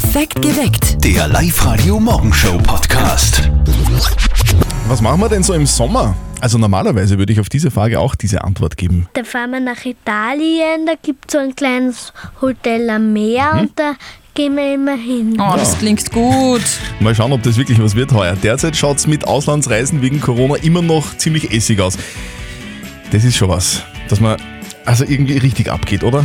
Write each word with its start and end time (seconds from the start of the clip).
Perfekt 0.00 0.40
geweckt. 0.42 1.04
Der 1.04 1.26
Live-Radio-Morgenshow-Podcast. 1.26 3.50
Was 4.86 5.00
machen 5.00 5.20
wir 5.20 5.28
denn 5.28 5.42
so 5.42 5.54
im 5.54 5.66
Sommer? 5.66 6.14
Also 6.40 6.56
normalerweise 6.56 7.18
würde 7.18 7.32
ich 7.32 7.40
auf 7.40 7.48
diese 7.48 7.72
Frage 7.72 7.98
auch 7.98 8.14
diese 8.14 8.44
Antwort 8.44 8.76
geben. 8.76 9.08
Da 9.14 9.24
fahren 9.24 9.50
wir 9.50 9.58
nach 9.58 9.84
Italien, 9.84 10.86
da 10.86 10.92
gibt 11.02 11.24
es 11.26 11.32
so 11.32 11.38
ein 11.38 11.56
kleines 11.56 12.12
Hotel 12.40 12.88
am 12.90 13.12
Meer 13.12 13.54
Mhm. 13.54 13.60
und 13.60 13.72
da 13.74 13.94
gehen 14.34 14.54
wir 14.54 14.72
immer 14.74 14.94
hin. 14.96 15.36
Oh, 15.40 15.54
das 15.56 15.76
klingt 15.76 16.12
gut. 16.12 16.62
Mal 17.00 17.16
schauen, 17.16 17.32
ob 17.32 17.42
das 17.42 17.56
wirklich 17.56 17.82
was 17.82 17.96
wird 17.96 18.12
heuer. 18.12 18.36
Derzeit 18.40 18.76
schaut 18.76 18.98
es 18.98 19.08
mit 19.08 19.26
Auslandsreisen 19.26 20.00
wegen 20.00 20.20
Corona 20.20 20.54
immer 20.62 20.80
noch 20.80 21.16
ziemlich 21.18 21.52
essig 21.52 21.80
aus. 21.80 21.98
Das 23.10 23.24
ist 23.24 23.36
schon 23.36 23.48
was, 23.48 23.82
dass 24.08 24.20
man 24.20 24.40
also 24.84 25.02
irgendwie 25.02 25.38
richtig 25.38 25.72
abgeht, 25.72 26.04
oder? 26.04 26.24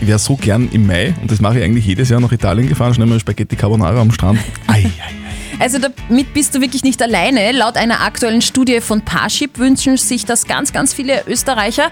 Ich 0.00 0.06
wäre 0.06 0.18
so 0.18 0.36
gern 0.36 0.68
im 0.72 0.86
Mai, 0.86 1.14
und 1.22 1.30
das 1.30 1.40
mache 1.40 1.58
ich 1.58 1.64
eigentlich 1.64 1.86
jedes 1.86 2.10
Jahr 2.10 2.20
nach 2.20 2.32
Italien 2.32 2.68
gefahren, 2.68 2.94
schnell 2.94 3.06
mal 3.06 3.18
Spaghetti 3.18 3.56
Carbonara 3.56 4.00
am 4.00 4.12
Strand. 4.12 4.38
Ei, 4.66 4.72
ei, 4.72 4.84
ei. 4.86 5.26
Also 5.58 5.78
damit 5.78 6.34
bist 6.34 6.54
du 6.54 6.60
wirklich 6.60 6.84
nicht 6.84 7.00
alleine. 7.00 7.52
Laut 7.52 7.76
einer 7.76 8.02
aktuellen 8.02 8.42
Studie 8.42 8.80
von 8.80 9.00
Parship 9.00 9.58
wünschen 9.58 9.96
sich 9.96 10.26
das 10.26 10.46
ganz, 10.46 10.72
ganz 10.72 10.92
viele 10.92 11.24
Österreicher. 11.26 11.90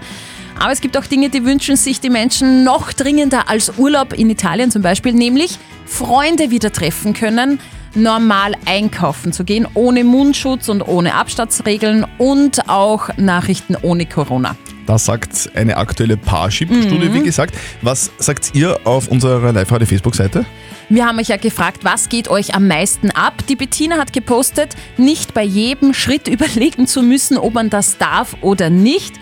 Aber 0.59 0.71
es 0.71 0.81
gibt 0.81 0.95
auch 0.97 1.05
Dinge, 1.05 1.29
die 1.29 1.43
wünschen 1.43 1.75
sich 1.75 1.99
die 1.99 2.09
Menschen 2.09 2.63
noch 2.63 2.93
dringender 2.93 3.49
als 3.49 3.77
Urlaub 3.77 4.13
in 4.13 4.29
Italien 4.29 4.71
zum 4.71 4.81
Beispiel, 4.81 5.13
nämlich 5.13 5.57
Freunde 5.85 6.51
wieder 6.51 6.71
treffen 6.71 7.13
können, 7.13 7.59
normal 7.95 8.53
einkaufen 8.65 9.33
zu 9.33 9.43
gehen, 9.43 9.67
ohne 9.73 10.03
Mundschutz 10.03 10.69
und 10.69 10.87
ohne 10.87 11.15
Abstandsregeln 11.15 12.05
und 12.17 12.69
auch 12.69 13.09
Nachrichten 13.17 13.75
ohne 13.81 14.05
Corona. 14.05 14.55
Das 14.85 15.05
sagt 15.05 15.49
eine 15.55 15.77
aktuelle 15.77 16.15
Parship-Studie, 16.15 17.11
wie 17.11 17.23
gesagt. 17.23 17.55
Was 17.81 18.11
sagt 18.19 18.53
ihr 18.53 18.79
auf 18.85 19.07
unserer 19.07 19.51
Live-Radio-Facebook-Seite? 19.51 20.45
Wir 20.89 21.05
haben 21.07 21.17
euch 21.17 21.29
ja 21.29 21.37
gefragt, 21.37 21.83
was 21.83 22.09
geht 22.09 22.27
euch 22.27 22.53
am 22.53 22.67
meisten 22.67 23.09
ab? 23.09 23.33
Die 23.49 23.55
Bettina 23.55 23.97
hat 23.97 24.13
gepostet, 24.13 24.75
nicht 24.97 25.33
bei 25.33 25.43
jedem 25.43 25.95
Schritt 25.95 26.27
überlegen 26.27 26.85
zu 26.85 27.01
müssen, 27.01 27.37
ob 27.37 27.55
man 27.55 27.69
das 27.69 27.97
darf 27.97 28.35
oder 28.41 28.69
nicht. 28.69 29.15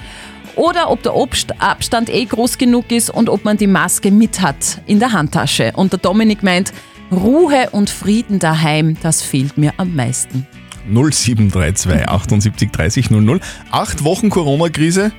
Oder 0.55 0.91
ob 0.91 1.01
der 1.01 1.15
Obst 1.15 1.59
Abstand 1.61 2.13
eh 2.13 2.25
groß 2.25 2.57
genug 2.57 2.91
ist 2.91 3.09
und 3.09 3.27
ob 3.29 3.43
man 3.43 3.57
die 3.57 3.65
Maske 3.65 4.11
mit 4.11 4.41
hat 4.41 4.81
in 4.85 4.99
der 4.99 5.11
Handtasche. 5.11 5.71
Und 5.75 5.93
der 5.93 5.99
Dominik 5.99 6.43
meint, 6.43 6.73
Ruhe 7.11 7.69
und 7.71 7.89
Frieden 7.89 8.37
daheim, 8.39 8.97
das 9.01 9.21
fehlt 9.21 9.57
mir 9.57 9.73
am 9.77 9.95
meisten. 9.95 10.45
0732 10.87 12.07
78 12.07 12.71
30 12.71 13.09
00. 13.09 13.39
Acht 13.71 14.03
Wochen 14.03 14.29
Corona-Krise. 14.29 15.11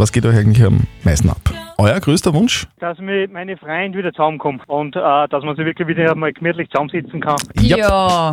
Was 0.00 0.12
geht 0.12 0.24
euch 0.24 0.34
eigentlich 0.34 0.64
am 0.64 0.86
meisten 1.04 1.28
ab? 1.28 1.52
Euer 1.76 2.00
größter 2.00 2.32
Wunsch? 2.32 2.66
dass 2.78 2.96
mit 3.00 3.30
meine 3.30 3.58
Freunde 3.58 3.98
wieder 3.98 4.12
zusammenkommen 4.14 4.62
und 4.66 4.96
äh, 4.96 5.28
dass 5.28 5.44
man 5.44 5.56
sich 5.56 5.66
wirklich 5.66 5.88
wieder 5.88 6.14
mal 6.14 6.32
gemütlich 6.32 6.70
zusammensitzen 6.70 7.20
kann. 7.20 7.36
Yep. 7.60 7.78
Ja, 7.78 8.32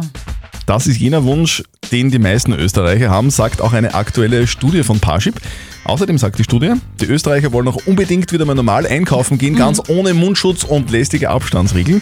Das 0.65 0.87
ist 0.87 0.97
jener 0.97 1.25
Wunsch, 1.25 1.63
den 1.91 2.09
die 2.09 2.19
meisten 2.19 2.53
Österreicher 2.53 3.09
haben, 3.09 3.31
sagt 3.31 3.61
auch 3.61 3.73
eine 3.73 3.95
aktuelle 3.95 4.47
Studie 4.47 4.81
von 4.83 5.01
Parship. 5.01 5.41
Außerdem 5.83 6.17
sagt 6.17 6.39
die 6.39 6.45
Studie, 6.45 6.71
die 7.01 7.05
Österreicher 7.05 7.51
wollen 7.51 7.67
auch 7.67 7.85
unbedingt 7.85 8.31
wieder 8.31 8.45
mal 8.45 8.55
normal 8.55 8.87
einkaufen 8.87 9.37
gehen, 9.37 9.57
ganz 9.57 9.89
ohne 9.89 10.13
Mundschutz 10.13 10.63
und 10.63 10.89
lästige 10.89 11.31
Abstandsregeln. 11.31 12.01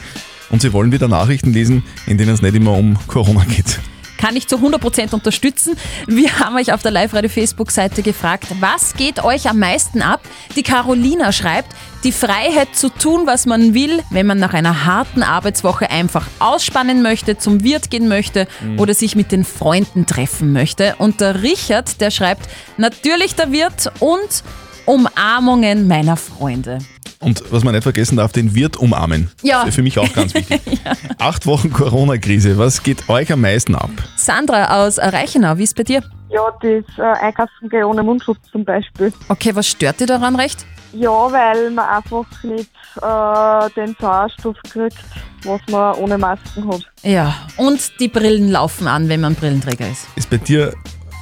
Und 0.52 0.62
sie 0.62 0.74
wollen 0.74 0.92
wieder 0.92 1.08
Nachrichten 1.08 1.54
lesen, 1.54 1.82
in 2.06 2.20
denen 2.20 2.36
es 2.36 2.44
nicht 2.44 2.54
immer 2.54 2.78
um 2.78 3.00
Corona 3.08 3.44
geht. 3.46 3.80
Kann 4.18 4.36
ich 4.36 4.48
zu 4.48 4.58
100% 4.58 5.14
unterstützen. 5.14 5.76
Wir 6.08 6.40
haben 6.40 6.56
euch 6.56 6.74
auf 6.74 6.82
der 6.82 6.92
Live-Radio-Facebook-Seite 6.92 8.02
gefragt, 8.02 8.48
was 8.60 8.94
geht 8.96 9.24
euch 9.24 9.50
am 9.50 9.60
meisten 9.60 10.02
ab? 10.02 10.22
Die 10.56 10.64
Carolina 10.64 11.32
schreibt, 11.32 11.76
die 12.04 12.12
Freiheit 12.12 12.76
zu 12.76 12.90
tun, 12.90 13.26
was 13.26 13.46
man 13.46 13.74
will, 13.74 14.04
wenn 14.12 14.28
man 14.28 14.38
nach 14.38 14.54
einer 14.54 14.86
harten 14.86 15.24
Arbeitswoche 15.24 15.90
einfach 15.90 16.28
ausspannen 16.40 17.02
möchte, 17.02 17.38
zum 17.38 17.64
Wirt 17.64 17.90
gehen 17.90 18.08
möchte 18.08 18.48
oder 18.78 18.94
sich 18.94 19.16
mit 19.16 19.32
den 19.32 19.44
Freunden 19.44 20.06
treffen 20.06 20.54
möchte. 20.54 20.96
Und 20.98 21.20
der 21.22 21.42
Richard, 21.42 22.00
der 22.02 22.12
schreibt, 22.12 22.48
natürlich 22.78 23.36
der 23.36 23.52
Wirt 23.52 23.92
und 24.00 24.44
Umarmungen 24.86 25.88
meiner 25.88 26.16
Freunde. 26.16 26.78
Und 27.20 27.44
was 27.52 27.64
man 27.64 27.74
nicht 27.74 27.84
vergessen 27.84 28.18
darf, 28.18 28.32
den 28.32 28.56
Wirt 28.56 28.78
umarmen. 28.78 29.30
Ja. 29.42 29.60
Das 29.60 29.70
ist 29.70 29.76
für 29.76 29.84
mich 29.84 29.98
auch 30.00 30.12
ganz 30.14 30.34
wichtig. 30.34 30.62
Acht 31.18 31.46
Wochen 31.46 31.72
Corona-Krise, 31.72 32.58
was 32.58 32.84
geht 32.84 33.10
euch 33.10 33.32
am 33.32 33.42
meisten 33.42 33.76
ab? 33.76 33.90
Sandra 34.16 34.86
aus 34.86 35.00
Reichenau, 35.00 35.58
wie 35.58 35.64
ist 35.64 35.76
bei 35.76 35.84
dir? 35.84 36.04
Ja, 36.30 36.42
das 36.62 36.84
äh, 36.98 37.02
Einkaufen 37.02 37.70
gehen 37.70 37.84
ohne 37.84 38.04
Mundschutz 38.04 38.40
zum 38.52 38.66
Beispiel. 38.66 39.14
Okay, 39.30 39.56
was 39.56 39.68
stört 39.68 40.00
dir 40.00 40.08
daran 40.08 40.36
recht? 40.36 40.66
Ja, 40.92 41.32
weil 41.32 41.72
man 41.72 41.90
einfach 41.90 42.26
nicht 42.44 42.72
äh, 43.02 43.70
den 43.76 43.96
Sauerstoff 44.00 44.56
kriegt, 44.70 44.98
was 45.44 45.62
man 45.70 45.96
ohne 45.96 46.18
Masken 46.18 46.68
hat. 46.72 46.82
Ja, 47.04 47.36
und 47.58 48.00
die 48.00 48.08
Brillen 48.08 48.50
laufen 48.50 48.88
an, 48.88 49.10
wenn 49.10 49.22
man 49.22 49.36
Brillenträger 49.36 49.90
ist. 49.90 50.08
Ist 50.16 50.30
bei 50.30 50.38
dir 50.38 50.74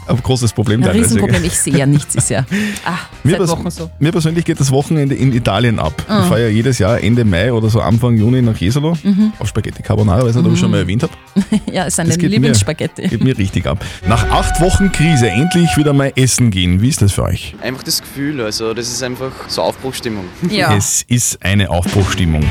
ein 0.08 0.18
großes 0.22 0.54
Problem 0.54 0.82
Ein 0.82 0.88
teilweise, 0.88 1.04
Riesenproblem, 1.06 1.44
ich 1.44 1.58
sehe 1.60 1.78
ja 1.78 1.86
nichts, 1.86 2.16
ist 2.16 2.30
ja 2.30 2.46
ach, 2.86 3.08
Mir, 3.24 3.32
seit 3.32 3.40
pers 3.40 3.50
Wochen 3.52 3.72
so. 3.72 3.90
mir 4.00 4.12
persönlich 4.12 4.46
geht 4.46 4.60
das 4.60 4.72
Wochenende 4.72 5.16
in 5.16 5.34
Italien 5.34 5.80
ab. 5.80 5.94
Ah. 6.08 6.22
Ich 6.24 6.28
fahre 6.28 6.42
ja 6.44 6.48
jedes 6.50 6.80
Jahr 6.80 7.02
Ende 7.02 7.26
Mai 7.26 7.52
oder 7.54 7.70
so 7.70 7.82
Anfang 7.82 8.18
Juni 8.18 8.42
nach 8.42 8.58
Jesolo 8.58 8.98
Mhm. 9.04 9.34
auf 9.40 9.48
Spaghetti 9.48 9.82
Carbonara, 9.84 10.24
weiß 10.26 10.36
nicht, 10.36 10.46
ob 10.46 10.54
ich 10.54 10.60
schon 10.60 10.72
mal 10.72 10.78
erwähnt 10.80 11.04
habe. 11.04 11.14
Ja, 11.72 11.84
ist 11.86 12.00
eine 12.00 12.16
Lieblingsspaghetti. 12.16 13.02
Mir, 13.04 13.10
geht 13.10 13.24
mir 13.24 13.38
richtig 13.38 13.66
ab. 13.66 13.84
Nach 14.08 14.30
acht 14.30 14.60
Wochen 14.62 14.92
Krise 14.92 15.30
endlich 15.30 15.70
wieder 15.78 15.94
mal 15.94 16.12
essen 16.16 16.52
gehen. 16.52 16.82
Wie 16.82 16.90
ist 16.90 17.02
das 17.02 17.14
für 17.14 17.24
euch? 17.24 17.56
Einfach 17.62 17.84
das 17.84 18.02
Gefühl, 18.02 18.42
also 18.42 18.74
das 18.74 18.88
ist 18.90 19.02
einfach 19.04 19.32
so 19.48 19.62
Aufbruchstimmung. 19.64 20.26
Ja. 20.50 20.76
Es 20.76 21.04
ist 21.08 21.44
eine 21.44 21.70
Aufbruchstimmung. 21.70 22.44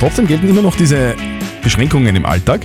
Trotzdem 0.00 0.26
gelten 0.26 0.48
immer 0.48 0.62
noch 0.62 0.76
diese 0.76 1.14
Beschränkungen 1.68 2.16
im 2.16 2.24
Alltag. 2.24 2.62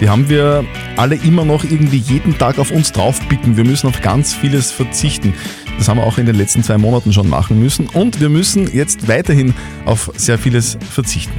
Die 0.00 0.08
haben 0.08 0.30
wir 0.30 0.64
alle 0.96 1.16
immer 1.16 1.44
noch 1.44 1.62
irgendwie 1.62 1.98
jeden 1.98 2.38
Tag 2.38 2.58
auf 2.58 2.70
uns 2.70 2.90
draufpicken. 2.90 3.58
Wir 3.58 3.64
müssen 3.64 3.86
auf 3.86 4.00
ganz 4.00 4.32
vieles 4.32 4.72
verzichten. 4.72 5.34
Das 5.76 5.88
haben 5.88 5.98
wir 5.98 6.04
auch 6.04 6.16
in 6.16 6.24
den 6.24 6.36
letzten 6.36 6.62
zwei 6.62 6.78
Monaten 6.78 7.12
schon 7.12 7.28
machen 7.28 7.60
müssen. 7.60 7.86
Und 7.86 8.18
wir 8.18 8.30
müssen 8.30 8.74
jetzt 8.74 9.08
weiterhin 9.08 9.52
auf 9.84 10.10
sehr 10.16 10.38
vieles 10.38 10.78
verzichten. 10.90 11.38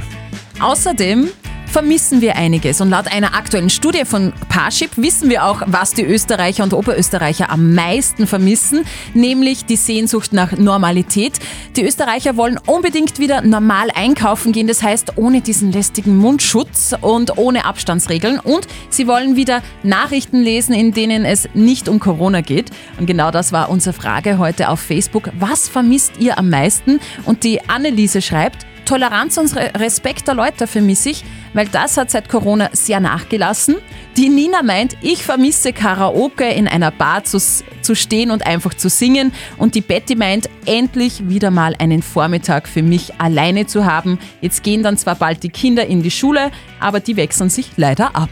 Außerdem 0.60 1.26
vermissen 1.70 2.20
wir 2.20 2.36
einiges 2.36 2.80
und 2.80 2.90
laut 2.90 3.12
einer 3.12 3.34
aktuellen 3.34 3.70
Studie 3.70 4.04
von 4.04 4.32
Parship 4.48 4.90
wissen 4.96 5.28
wir 5.30 5.44
auch, 5.44 5.62
was 5.66 5.92
die 5.92 6.04
Österreicher 6.04 6.64
und 6.64 6.72
Oberösterreicher 6.72 7.50
am 7.50 7.74
meisten 7.74 8.26
vermissen, 8.26 8.84
nämlich 9.14 9.66
die 9.66 9.76
Sehnsucht 9.76 10.32
nach 10.32 10.52
Normalität. 10.52 11.38
Die 11.76 11.84
Österreicher 11.84 12.36
wollen 12.36 12.58
unbedingt 12.66 13.18
wieder 13.18 13.42
normal 13.42 13.88
einkaufen 13.94 14.52
gehen, 14.52 14.66
das 14.66 14.82
heißt 14.82 15.12
ohne 15.16 15.40
diesen 15.40 15.70
lästigen 15.70 16.16
Mundschutz 16.16 16.94
und 17.00 17.36
ohne 17.36 17.64
Abstandsregeln 17.64 18.40
und 18.40 18.66
sie 18.88 19.06
wollen 19.06 19.36
wieder 19.36 19.62
Nachrichten 19.82 20.40
lesen, 20.40 20.74
in 20.74 20.92
denen 20.92 21.24
es 21.24 21.48
nicht 21.54 21.88
um 21.88 22.00
Corona 22.00 22.40
geht. 22.40 22.70
Und 22.98 23.06
genau 23.06 23.30
das 23.30 23.52
war 23.52 23.68
unsere 23.68 23.92
Frage 23.92 24.38
heute 24.38 24.70
auf 24.70 24.80
Facebook. 24.80 25.30
Was 25.38 25.68
vermisst 25.68 26.12
ihr 26.18 26.38
am 26.38 26.48
meisten? 26.50 27.00
Und 27.24 27.44
die 27.44 27.68
Anneliese 27.68 28.22
schreibt, 28.22 28.67
Toleranz 28.88 29.36
und 29.36 29.54
Re- 29.54 29.70
Respekt 29.76 30.26
der 30.28 30.34
Leute 30.34 30.66
vermisse 30.66 31.10
ich, 31.10 31.22
weil 31.52 31.68
das 31.68 31.98
hat 31.98 32.10
seit 32.10 32.30
Corona 32.30 32.70
sehr 32.72 33.00
nachgelassen. 33.00 33.76
Die 34.16 34.30
Nina 34.30 34.62
meint, 34.62 34.96
ich 35.02 35.22
vermisse 35.22 35.74
Karaoke 35.74 36.48
in 36.48 36.66
einer 36.66 36.90
Bar 36.90 37.22
zu, 37.24 37.38
zu 37.38 37.94
stehen 37.94 38.30
und 38.30 38.46
einfach 38.46 38.72
zu 38.72 38.88
singen. 38.88 39.32
Und 39.58 39.74
die 39.74 39.82
Betty 39.82 40.16
meint, 40.16 40.48
endlich 40.64 41.28
wieder 41.28 41.50
mal 41.50 41.74
einen 41.78 42.02
Vormittag 42.02 42.66
für 42.66 42.82
mich 42.82 43.20
alleine 43.20 43.66
zu 43.66 43.84
haben. 43.84 44.18
Jetzt 44.40 44.62
gehen 44.62 44.82
dann 44.82 44.96
zwar 44.96 45.16
bald 45.16 45.42
die 45.42 45.50
Kinder 45.50 45.86
in 45.86 46.02
die 46.02 46.10
Schule, 46.10 46.50
aber 46.80 47.00
die 47.00 47.16
wechseln 47.16 47.50
sich 47.50 47.72
leider 47.76 48.16
ab. 48.16 48.30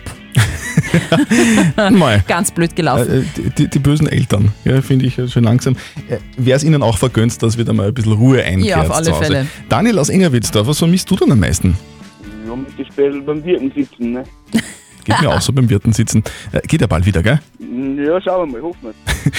Mal. 1.90 2.24
Ganz 2.28 2.50
blöd 2.50 2.74
gelaufen. 2.76 3.22
Äh, 3.22 3.24
die, 3.36 3.50
die, 3.50 3.68
die 3.68 3.78
bösen 3.78 4.06
Eltern, 4.08 4.52
ja, 4.64 4.80
finde 4.82 5.06
ich 5.06 5.16
ja 5.16 5.28
schon 5.28 5.44
langsam. 5.44 5.76
Äh, 6.08 6.18
Wäre 6.36 6.56
es 6.56 6.64
ihnen 6.64 6.82
auch 6.82 6.98
vergönnt, 6.98 7.42
dass 7.42 7.58
wieder 7.58 7.72
mal 7.72 7.88
ein 7.88 7.94
bisschen 7.94 8.12
Ruhe 8.12 8.42
einkehrt 8.42 8.68
Ja, 8.68 8.82
auf 8.82 8.90
alle 8.94 9.06
zu 9.06 9.12
Hause. 9.12 9.24
Fälle. 9.24 9.46
Daniel 9.68 9.98
aus 9.98 10.08
Engerwitzdorf, 10.08 10.66
was 10.66 10.78
vermisst 10.78 11.10
du 11.10 11.16
denn 11.16 11.32
am 11.32 11.40
meisten? 11.40 11.76
Ja, 12.46 12.56
mit 12.56 12.78
dem 12.78 12.84
Spiel 12.86 13.22
beim 13.22 13.44
Wirten 13.44 13.72
sitzen, 13.74 14.12
ne? 14.12 14.24
Geht 15.04 15.20
mir 15.20 15.30
auch 15.30 15.40
so 15.40 15.52
beim 15.52 15.70
Wirten 15.70 15.92
sitzen. 15.92 16.24
Äh, 16.50 16.60
geht 16.66 16.80
ja 16.80 16.86
bald 16.88 17.06
wieder, 17.06 17.22
gell? 17.22 17.38
Ja, 17.60 18.20
schauen 18.20 18.50
wir 18.50 18.58
mal, 18.58 18.62
hoffen 18.62 18.78
wir. 18.82 18.92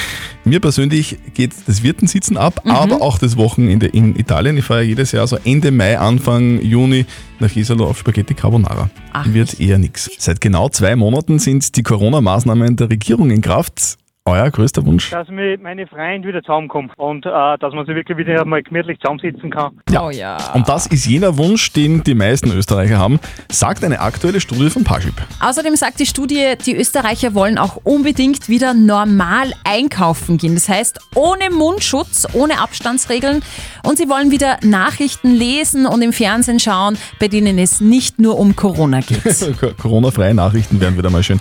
Mir 0.47 0.61
persönlich 0.61 1.17
geht 1.33 1.51
das 1.67 1.83
Wirtensitzen 1.83 2.38
ab, 2.38 2.61
aber 2.63 3.01
auch 3.01 3.17
das 3.17 3.35
Wochenende 3.35 3.88
in 3.88 4.15
Italien. 4.15 4.55
Ich 4.57 4.63
fahre 4.63 4.81
jedes 4.81 5.11
Jahr 5.11 5.27
so 5.27 5.38
Ende 5.44 5.71
Mai, 5.71 5.99
Anfang 5.99 6.61
Juni 6.61 7.05
nach 7.39 7.51
Jesolo 7.51 7.85
auf 7.85 7.99
Spaghetti 7.99 8.33
Carbonara. 8.33 8.89
Ach, 9.11 9.27
Wird 9.27 9.59
eher 9.59 9.77
nix. 9.77 10.09
Seit 10.17 10.39
genau 10.39 10.69
zwei 10.69 10.95
Monaten 10.95 11.39
sind 11.39 11.75
die 11.75 11.83
Corona-Maßnahmen 11.83 12.77
der 12.77 12.89
Regierung 12.89 13.29
in 13.29 13.41
Kraft. 13.41 13.97
Euer 14.27 14.51
größter 14.51 14.85
Wunsch? 14.85 15.09
Dass 15.09 15.29
mir 15.29 15.57
meine 15.57 15.88
Freunde 15.88 16.27
wieder 16.27 16.41
zusammenkommen 16.41 16.91
und 16.97 17.25
äh, 17.25 17.29
dass 17.29 17.74
man 17.74 17.85
sich 17.85 17.95
wirklich 17.95 18.18
wieder 18.18 18.44
mal 18.44 18.62
gemütlich 18.62 19.00
zusammensitzen 19.00 19.50
kann. 19.50 19.79
Ja. 19.89 20.06
Oh 20.06 20.09
ja. 20.09 20.35
Und 20.53 20.68
das 20.68 20.85
ist 20.88 21.06
jener 21.06 21.38
Wunsch, 21.38 21.71
den 21.71 22.03
die 22.03 22.13
meisten 22.13 22.51
Österreicher 22.51 22.97
haben, 22.97 23.21
sagt 23.50 23.85
eine 23.85 24.01
aktuelle 24.01 24.41
Studie 24.41 24.69
von 24.69 24.83
Parship. 24.83 25.13
Außerdem 25.39 25.77
sagt 25.77 26.01
die 26.01 26.06
Studie, 26.06 26.56
die 26.65 26.75
Österreicher 26.75 27.35
wollen 27.35 27.57
auch 27.57 27.77
unbedingt 27.85 28.50
wieder 28.50 28.74
normal 28.74 29.53
einkaufen 29.63 30.38
gehen. 30.38 30.56
Das 30.56 30.68
heißt, 30.68 31.00
ohne 31.15 31.50
Mundschutz, 31.50 32.27
ohne 32.33 32.59
Abstandsregeln. 32.59 33.41
Und 33.83 33.97
sie 33.97 34.09
wollen 34.09 34.30
wieder 34.30 34.57
Nachrichten 34.62 35.33
lesen 35.35 35.85
und 35.85 36.01
im 36.01 36.12
Fernsehen 36.12 36.59
schauen, 36.59 36.97
bei 37.21 37.30
denen 37.30 37.57
es 37.57 37.80
nicht 37.80 38.19
nur 38.19 38.38
um 38.38 38.57
Corona 38.57 39.00
geht. 39.00 39.23
Corona-freie 39.77 40.33
Nachrichten 40.33 40.81
wären 40.81 40.97
wieder 40.97 41.09
mal 41.09 41.23
schön. 41.23 41.39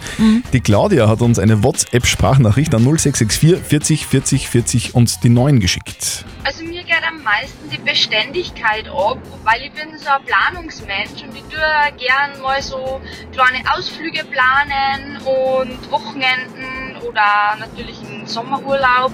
Die 0.53 0.61
Claudia 0.61 1.09
hat 1.09 1.21
uns 1.21 1.41
eine 1.41 1.65
WhatsApp-Sprachnachricht 1.65 2.76
an 2.77 2.85
0664 2.85 3.65
40 3.65 4.07
40 4.07 4.49
40 4.49 4.95
und 4.95 5.25
die 5.25 5.31
9 5.31 5.61
geschickt. 5.61 6.25
Also 6.45 6.63
mir 6.63 6.83
geht 6.85 7.03
am 7.09 7.23
meisten 7.23 7.71
die 7.71 7.79
Beständigkeit 7.79 8.89
ab, 8.89 9.19
weil 9.45 9.63
ich 9.63 9.73
bin 9.73 9.99
so 9.99 10.11
ein 10.11 10.23
Planungsmensch 10.25 11.23
und 11.23 11.35
ich 11.35 11.43
tue 11.45 11.61
gern 11.97 12.41
mal 12.43 12.63
so 12.63 13.01
kleine 13.33 13.65
Ausflüge 13.75 14.25
planen 14.25 15.17
und 15.19 15.91
Wochenenden 15.91 16.97
oder 17.09 17.57
natürlich 17.59 17.99
einen 18.05 18.27
Sommerurlaub 18.27 19.13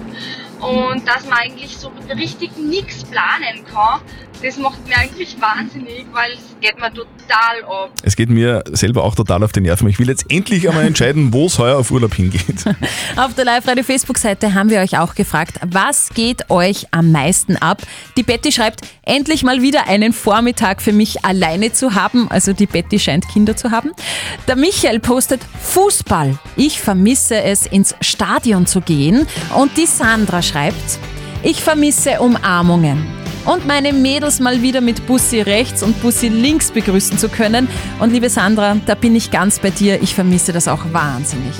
und 0.59 1.07
dass 1.07 1.25
man 1.25 1.39
eigentlich 1.39 1.77
so 1.77 1.91
richtig 2.09 2.57
nichts 2.57 3.03
planen 3.05 3.65
kann, 3.65 4.01
das 4.41 4.57
macht 4.57 4.85
mir 4.87 4.97
eigentlich 4.97 5.39
wahnsinnig, 5.39 6.05
weil 6.11 6.33
es 6.33 6.55
geht 6.59 6.77
mir 6.77 6.93
total 6.93 7.22
ab. 7.29 7.91
Es 8.03 8.15
geht 8.15 8.29
mir 8.29 8.63
selber 8.71 9.03
auch 9.03 9.15
total 9.15 9.43
auf 9.43 9.51
die 9.51 9.61
Nerven. 9.61 9.87
Ich 9.87 9.99
will 9.99 10.07
jetzt 10.07 10.25
endlich 10.29 10.67
einmal 10.67 10.85
entscheiden, 10.85 11.33
wo 11.33 11.45
es 11.45 11.59
heuer 11.59 11.77
auf 11.77 11.91
Urlaub 11.91 12.13
hingeht. 12.13 12.65
Auf 13.15 13.33
der 13.35 13.45
Live-Radio-Facebook-Seite 13.45 14.53
haben 14.53 14.69
wir 14.69 14.79
euch 14.79 14.97
auch 14.97 15.15
gefragt, 15.15 15.59
was 15.65 16.09
geht 16.09 16.49
euch 16.49 16.87
am 16.91 17.11
meisten 17.11 17.57
ab? 17.57 17.81
Die 18.17 18.23
Betty 18.23 18.51
schreibt, 18.51 18.81
endlich 19.03 19.43
mal 19.43 19.61
wieder 19.61 19.87
einen 19.87 20.13
Vormittag 20.13 20.81
für 20.81 20.93
mich 20.93 21.23
alleine 21.23 21.71
zu 21.71 21.95
haben. 21.95 22.29
Also 22.29 22.53
die 22.53 22.65
Betty 22.65 22.99
scheint 22.99 23.27
Kinder 23.27 23.55
zu 23.55 23.71
haben. 23.71 23.91
Der 24.47 24.55
Michael 24.55 24.99
postet 24.99 25.41
Fußball. 25.61 26.37
Ich 26.55 26.81
vermisse 26.81 27.41
es, 27.41 27.65
ins 27.65 27.95
Stadion 28.01 28.65
zu 28.65 28.81
gehen. 28.81 29.27
Und 29.55 29.77
die 29.77 29.85
Sandra 29.85 30.41
schreibt, 30.41 30.99
ich 31.43 31.61
vermisse 31.61 32.19
Umarmungen. 32.19 33.22
Und 33.45 33.67
meine 33.67 33.91
Mädels 33.91 34.39
mal 34.39 34.61
wieder 34.61 34.79
mit 34.79 35.05
Bussi 35.05 35.41
rechts 35.41 35.83
und 35.83 36.01
Bussi 36.01 36.29
links 36.29 36.71
begrüßen 36.71 37.17
zu 37.17 37.27
können. 37.27 37.67
Und 37.99 38.13
liebe 38.13 38.29
Sandra, 38.29 38.77
da 38.85 38.95
bin 38.95 39.15
ich 39.15 39.31
ganz 39.31 39.59
bei 39.59 39.69
dir. 39.69 40.01
Ich 40.01 40.15
vermisse 40.15 40.53
das 40.53 40.69
auch 40.69 40.81
wahnsinnig. 40.93 41.53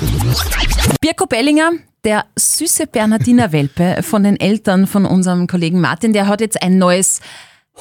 Birko 1.01 1.25
Bellinger, 1.25 1.71
der 2.05 2.25
süße 2.37 2.87
Bernardiner 2.87 3.51
Welpe 3.51 4.01
von 4.01 4.23
den 4.23 4.39
Eltern 4.39 4.87
von 4.87 5.05
unserem 5.05 5.47
Kollegen 5.47 5.81
Martin, 5.81 6.13
der 6.13 6.27
hat 6.27 6.39
jetzt 6.39 6.61
ein 6.63 6.77
neues 6.77 7.19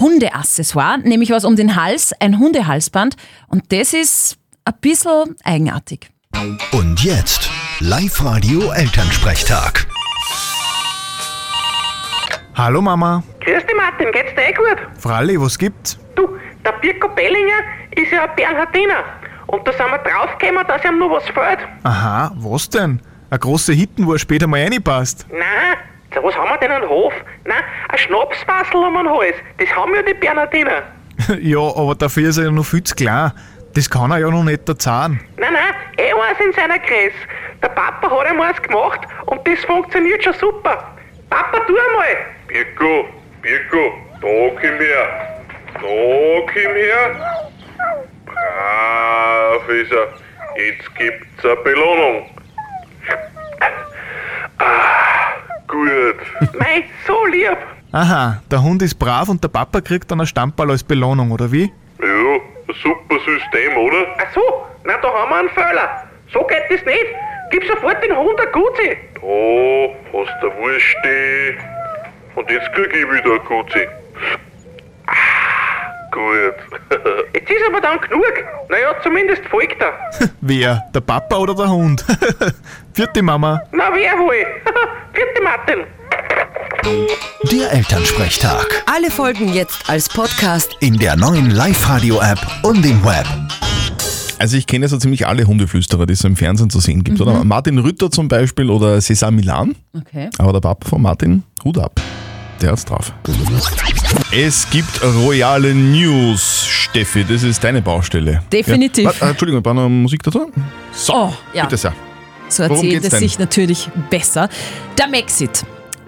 Hundeaccessoire, 0.00 0.99
nämlich 0.99 1.31
was 1.31 1.44
um 1.44 1.54
den 1.54 1.76
Hals, 1.76 2.12
ein 2.19 2.40
Hundehalsband. 2.40 3.14
Und 3.46 3.70
das 3.70 3.93
ist 3.93 4.37
ein 4.64 4.75
bisschen 4.81 5.37
eigenartig. 5.44 6.10
Und 6.72 7.04
jetzt 7.04 7.49
Live-Radio 7.78 8.72
Elternsprechtag. 8.72 9.87
Hallo 12.54 12.82
Mama. 12.82 13.22
Grüß 13.40 13.64
dich 13.64 13.76
Martin, 13.76 14.12
geht's 14.12 14.34
dir 14.34 14.49
eh 14.49 14.52
gut? 14.52 14.76
Fralli, 14.99 15.40
was 15.40 15.58
gibt's? 15.58 15.99
Du, 16.14 16.37
der 16.64 16.72
Birko 16.72 17.08
Bellinger 17.08 17.60
ist 17.96 18.12
ja 18.12 18.25
ein 18.25 18.37
Bernhardiner. 18.37 19.04
Und 19.46 19.66
da 19.66 19.72
sind 19.72 19.90
wir 19.90 19.99
draufgekommen, 19.99 20.66
dass 20.66 20.84
ihm 20.84 20.99
noch 20.99 21.10
was 21.10 21.25
fehlt. 21.25 21.60
Aha, 21.84 22.31
was 22.37 22.69
denn? 22.69 23.00
Eine 23.31 23.38
große 23.38 23.72
Hitten, 23.72 24.06
wo 24.06 24.12
er 24.12 24.19
später 24.19 24.46
mal 24.46 24.62
reinpasst. 24.62 25.26
Nein, 25.31 25.78
so 26.14 26.22
was 26.22 26.37
haben 26.37 26.50
wir 26.50 26.58
denn 26.58 26.70
an 26.72 26.87
Hof? 26.87 27.14
Nein, 27.46 27.62
ein 27.88 27.99
Schnapsfassel 27.99 28.84
am 28.84 28.96
Hals. 29.08 29.37
Das 29.56 29.75
haben 29.75 29.94
ja 29.94 30.02
die 30.02 30.14
Bernhardiner. 30.14 30.82
ja, 31.40 31.58
aber 31.58 31.94
dafür 31.94 32.28
ist 32.28 32.37
er 32.37 32.44
ja 32.44 32.50
noch 32.50 32.66
viel 32.66 32.84
zu 32.84 32.94
klein. 32.94 33.32
Das 33.75 33.88
kann 33.88 34.10
er 34.10 34.19
ja 34.19 34.28
noch 34.28 34.44
nicht 34.44 34.69
erzahlen. 34.69 35.19
Nein, 35.38 35.54
nein, 35.54 35.75
eh 35.96 36.12
eins 36.12 36.38
in 36.44 36.52
seiner 36.52 36.78
Größe. 36.78 37.16
Der 37.62 37.69
Papa 37.69 38.10
hat 38.10 38.31
ihm 38.31 38.40
eins 38.43 38.60
gemacht 38.60 39.00
und 39.25 39.40
das 39.49 39.58
funktioniert 39.64 40.22
schon 40.22 40.34
super. 40.34 40.93
Papa, 41.31 41.60
tu 41.66 41.72
einmal. 41.72 42.26
Birko, 42.52 43.08
Birko, 43.40 43.84
da 44.20 44.50
komm 44.60 44.78
her. 44.78 45.06
Da 45.72 45.81
komm 46.52 46.75
her. 46.76 47.10
Brav 48.26 49.69
ist 49.70 49.90
er. 49.90 50.08
Jetzt 50.56 50.94
gibt's 50.96 51.44
eine 51.44 51.56
Belohnung. 51.56 52.28
Ah, 54.58 55.32
gut. 55.66 56.20
Mei, 56.58 56.84
so 57.06 57.25
lieb. 57.25 57.56
Aha, 57.93 58.43
der 58.50 58.62
Hund 58.62 58.82
ist 58.82 58.99
brav 58.99 59.31
und 59.31 59.43
der 59.43 59.49
Papa 59.49 59.81
kriegt 59.81 60.10
dann 60.10 60.20
einen 60.20 60.26
Stammball 60.26 60.70
als 60.70 60.84
Belohnung, 60.84 61.31
oder 61.31 61.50
wie? 61.50 61.72
Ja, 62.00 62.06
ein 62.06 62.75
super 62.82 63.19
System, 63.25 63.78
oder? 63.78 64.08
Ach 64.19 64.31
so, 64.34 64.66
na 64.84 64.99
da 64.99 65.08
haben 65.08 65.31
wir 65.31 65.37
einen 65.38 65.49
Fehler. 65.50 66.04
So 66.31 66.40
geht 66.44 66.64
das 66.69 66.84
nicht. 66.84 67.06
Gib 67.50 67.64
sofort 67.64 68.04
den 68.04 68.14
Hund 68.14 68.38
ein 68.38 68.52
Gutzi. 68.52 68.99
Da 69.14 70.19
hast 70.19 70.43
du 70.43 70.52
Wursti. 70.60 71.72
Und 72.34 72.50
jetzt 72.50 72.73
krieg 72.73 72.88
ich 72.88 73.02
wieder 73.05 73.34
ein 73.34 73.44
Gutzi. 73.46 73.87
Ah, 75.06 76.11
gut. 76.11 76.55
Jetzt 77.34 77.50
ist 77.50 77.62
aber 77.69 77.81
dann 77.81 78.00
genug. 78.00 78.25
Naja, 78.69 78.94
zumindest 79.02 79.43
folgt 79.50 79.81
er. 79.81 79.93
Wer? 80.40 80.82
Der 80.94 81.00
Papa 81.00 81.37
oder 81.37 81.55
der 81.55 81.70
Hund? 81.70 82.05
Vierte 82.94 83.23
Mama. 83.23 83.61
Na, 83.73 83.84
wer 83.93 84.19
wohl? 84.19 84.46
Vierte 85.12 85.43
Martin. 85.43 85.84
Der 87.50 87.73
Elternsprechtag. 87.73 88.85
Alle 88.87 89.11
Folgen 89.11 89.52
jetzt 89.52 89.88
als 89.88 90.08
Podcast. 90.08 90.76
In 90.81 90.99
der 90.99 91.17
neuen 91.17 91.50
Live-Radio-App 91.50 92.38
und 92.64 92.85
im 92.85 93.05
Web. 93.05 93.26
Also 94.38 94.56
ich 94.56 94.67
kenne 94.67 94.88
so 94.88 94.99
ziemlich 94.99 95.26
alle 95.26 95.46
Hundeflüsterer, 95.46 96.05
die 96.05 96.14
es 96.14 96.19
so 96.19 96.28
im 96.28 96.37
Fernsehen 96.37 96.69
zu 96.69 96.81
sehen 96.81 97.05
gibt. 97.05 97.20
Mhm. 97.20 97.26
Oder 97.28 97.44
Martin 97.44 97.78
Rütter 97.78 98.11
zum 98.11 98.28
Beispiel 98.28 98.70
oder 98.70 99.00
Cesar 99.00 99.31
Milan. 99.31 99.76
Okay. 99.96 100.31
Aber 100.38 100.52
der 100.52 100.61
Papa 100.61 100.88
von 100.88 101.00
Martin, 101.00 101.44
Hut 101.64 101.78
ab. 101.78 102.00
Der 102.62 102.70
hat's 102.70 102.85
drauf. 102.85 103.12
Es 104.31 104.70
gibt 104.70 105.03
royale 105.03 105.75
News, 105.75 106.64
Steffi. 106.64 107.25
Das 107.25 107.43
ist 107.43 107.62
deine 107.64 107.82
Baustelle. 107.82 108.41
Definitiv. 108.53 109.05
Ja, 109.05 109.11
warte, 109.11 109.25
Entschuldigung, 109.26 109.59
wir 109.59 109.62
brauchen 109.62 109.76
noch 109.82 109.88
Musik 109.88 110.23
dazu. 110.23 110.50
So, 110.93 111.12
Oh, 111.12 111.32
ja. 111.53 111.64
bitte 111.64 111.76
sehr. 111.76 111.93
So 112.49 112.62
erzählt 112.62 113.05
es 113.05 113.19
sich 113.19 113.38
natürlich 113.41 113.91
besser. 114.11 114.49
Der 114.97 115.09
Maxit. 115.09 115.64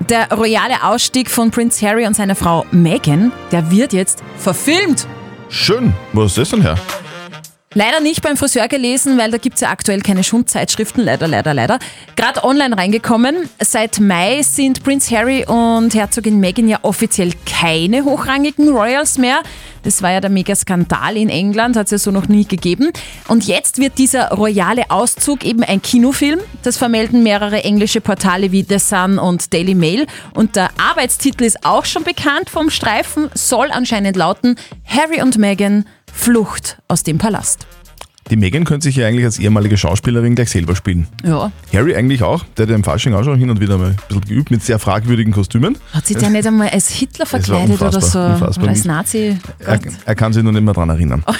Der 0.08 0.30
royale 0.30 0.84
Ausstieg 0.84 1.28
von 1.30 1.50
Prince 1.50 1.84
Harry 1.86 2.06
und 2.06 2.14
seiner 2.14 2.34
Frau 2.36 2.64
Meghan, 2.70 3.32
der 3.50 3.70
wird 3.70 3.92
jetzt 3.92 4.22
verfilmt. 4.38 5.06
Schön. 5.48 5.92
Wo 6.12 6.22
ist 6.24 6.38
das 6.38 6.50
denn 6.50 6.62
her? 6.62 6.76
Leider 7.76 7.98
nicht 7.98 8.22
beim 8.22 8.36
Friseur 8.36 8.68
gelesen, 8.68 9.18
weil 9.18 9.32
da 9.32 9.38
gibt's 9.38 9.60
ja 9.60 9.70
aktuell 9.70 10.00
keine 10.00 10.22
Schundzeitschriften. 10.22 11.02
Leider, 11.02 11.26
leider, 11.26 11.52
leider. 11.52 11.80
Gerade 12.14 12.44
online 12.44 12.76
reingekommen. 12.76 13.50
Seit 13.60 13.98
Mai 13.98 14.42
sind 14.42 14.84
Prince 14.84 15.14
Harry 15.16 15.44
und 15.44 15.92
Herzogin 15.92 16.38
Meghan 16.38 16.68
ja 16.68 16.78
offiziell 16.82 17.32
keine 17.44 18.04
hochrangigen 18.04 18.68
Royals 18.68 19.18
mehr. 19.18 19.42
Das 19.82 20.02
war 20.02 20.12
ja 20.12 20.20
der 20.20 20.30
Mega-Skandal 20.30 21.16
in 21.16 21.28
England, 21.28 21.76
hat 21.76 21.86
es 21.86 21.90
ja 21.90 21.98
so 21.98 22.12
noch 22.12 22.28
nie 22.28 22.46
gegeben. 22.46 22.92
Und 23.26 23.44
jetzt 23.44 23.78
wird 23.78 23.98
dieser 23.98 24.28
royale 24.30 24.90
Auszug 24.90 25.44
eben 25.44 25.64
ein 25.64 25.82
Kinofilm. 25.82 26.38
Das 26.62 26.76
vermelden 26.76 27.24
mehrere 27.24 27.64
englische 27.64 28.00
Portale 28.00 28.52
wie 28.52 28.64
The 28.66 28.78
Sun 28.78 29.18
und 29.18 29.52
Daily 29.52 29.74
Mail. 29.74 30.06
Und 30.32 30.54
der 30.54 30.70
Arbeitstitel 30.78 31.42
ist 31.42 31.66
auch 31.66 31.84
schon 31.84 32.04
bekannt 32.04 32.50
vom 32.50 32.70
Streifen, 32.70 33.30
soll 33.34 33.72
anscheinend 33.72 34.16
lauten 34.16 34.54
Harry 34.86 35.20
und 35.20 35.38
Meghan 35.38 35.84
Flucht 36.14 36.78
aus 36.88 37.02
dem 37.02 37.18
Palast. 37.18 37.66
Die 38.30 38.36
Megan 38.36 38.64
könnte 38.64 38.84
sich 38.84 38.96
ja 38.96 39.06
eigentlich 39.06 39.26
als 39.26 39.38
ehemalige 39.38 39.76
Schauspielerin 39.76 40.34
gleich 40.34 40.48
selber 40.48 40.74
spielen. 40.74 41.06
Ja. 41.26 41.52
Harry 41.74 41.94
eigentlich 41.94 42.22
auch. 42.22 42.42
Der 42.56 42.62
hat 42.62 42.70
ja 42.70 42.74
im 42.76 42.82
Fasching 42.82 43.12
auch 43.12 43.22
schon 43.22 43.38
hin 43.38 43.50
und 43.50 43.60
wieder 43.60 43.76
mal 43.76 43.88
ein 43.90 43.96
bisschen 44.08 44.22
geübt 44.22 44.50
mit 44.50 44.62
sehr 44.62 44.78
fragwürdigen 44.78 45.30
Kostümen. 45.34 45.76
Hat 45.92 46.06
sich 46.06 46.16
der 46.16 46.30
nicht 46.30 46.46
einmal 46.46 46.70
als 46.70 46.88
Hitler 46.88 47.26
verkleidet 47.26 47.82
oder 47.82 48.00
so? 48.00 48.18
unfassbar. 48.18 48.62
Oder 48.62 48.68
als 48.70 48.84
Nazi? 48.86 49.36
Er, 49.58 49.78
er 50.06 50.14
kann 50.14 50.32
sich 50.32 50.42
nur 50.42 50.52
nicht 50.54 50.62
mehr 50.64 50.72
dran 50.72 50.88
erinnern. 50.88 51.22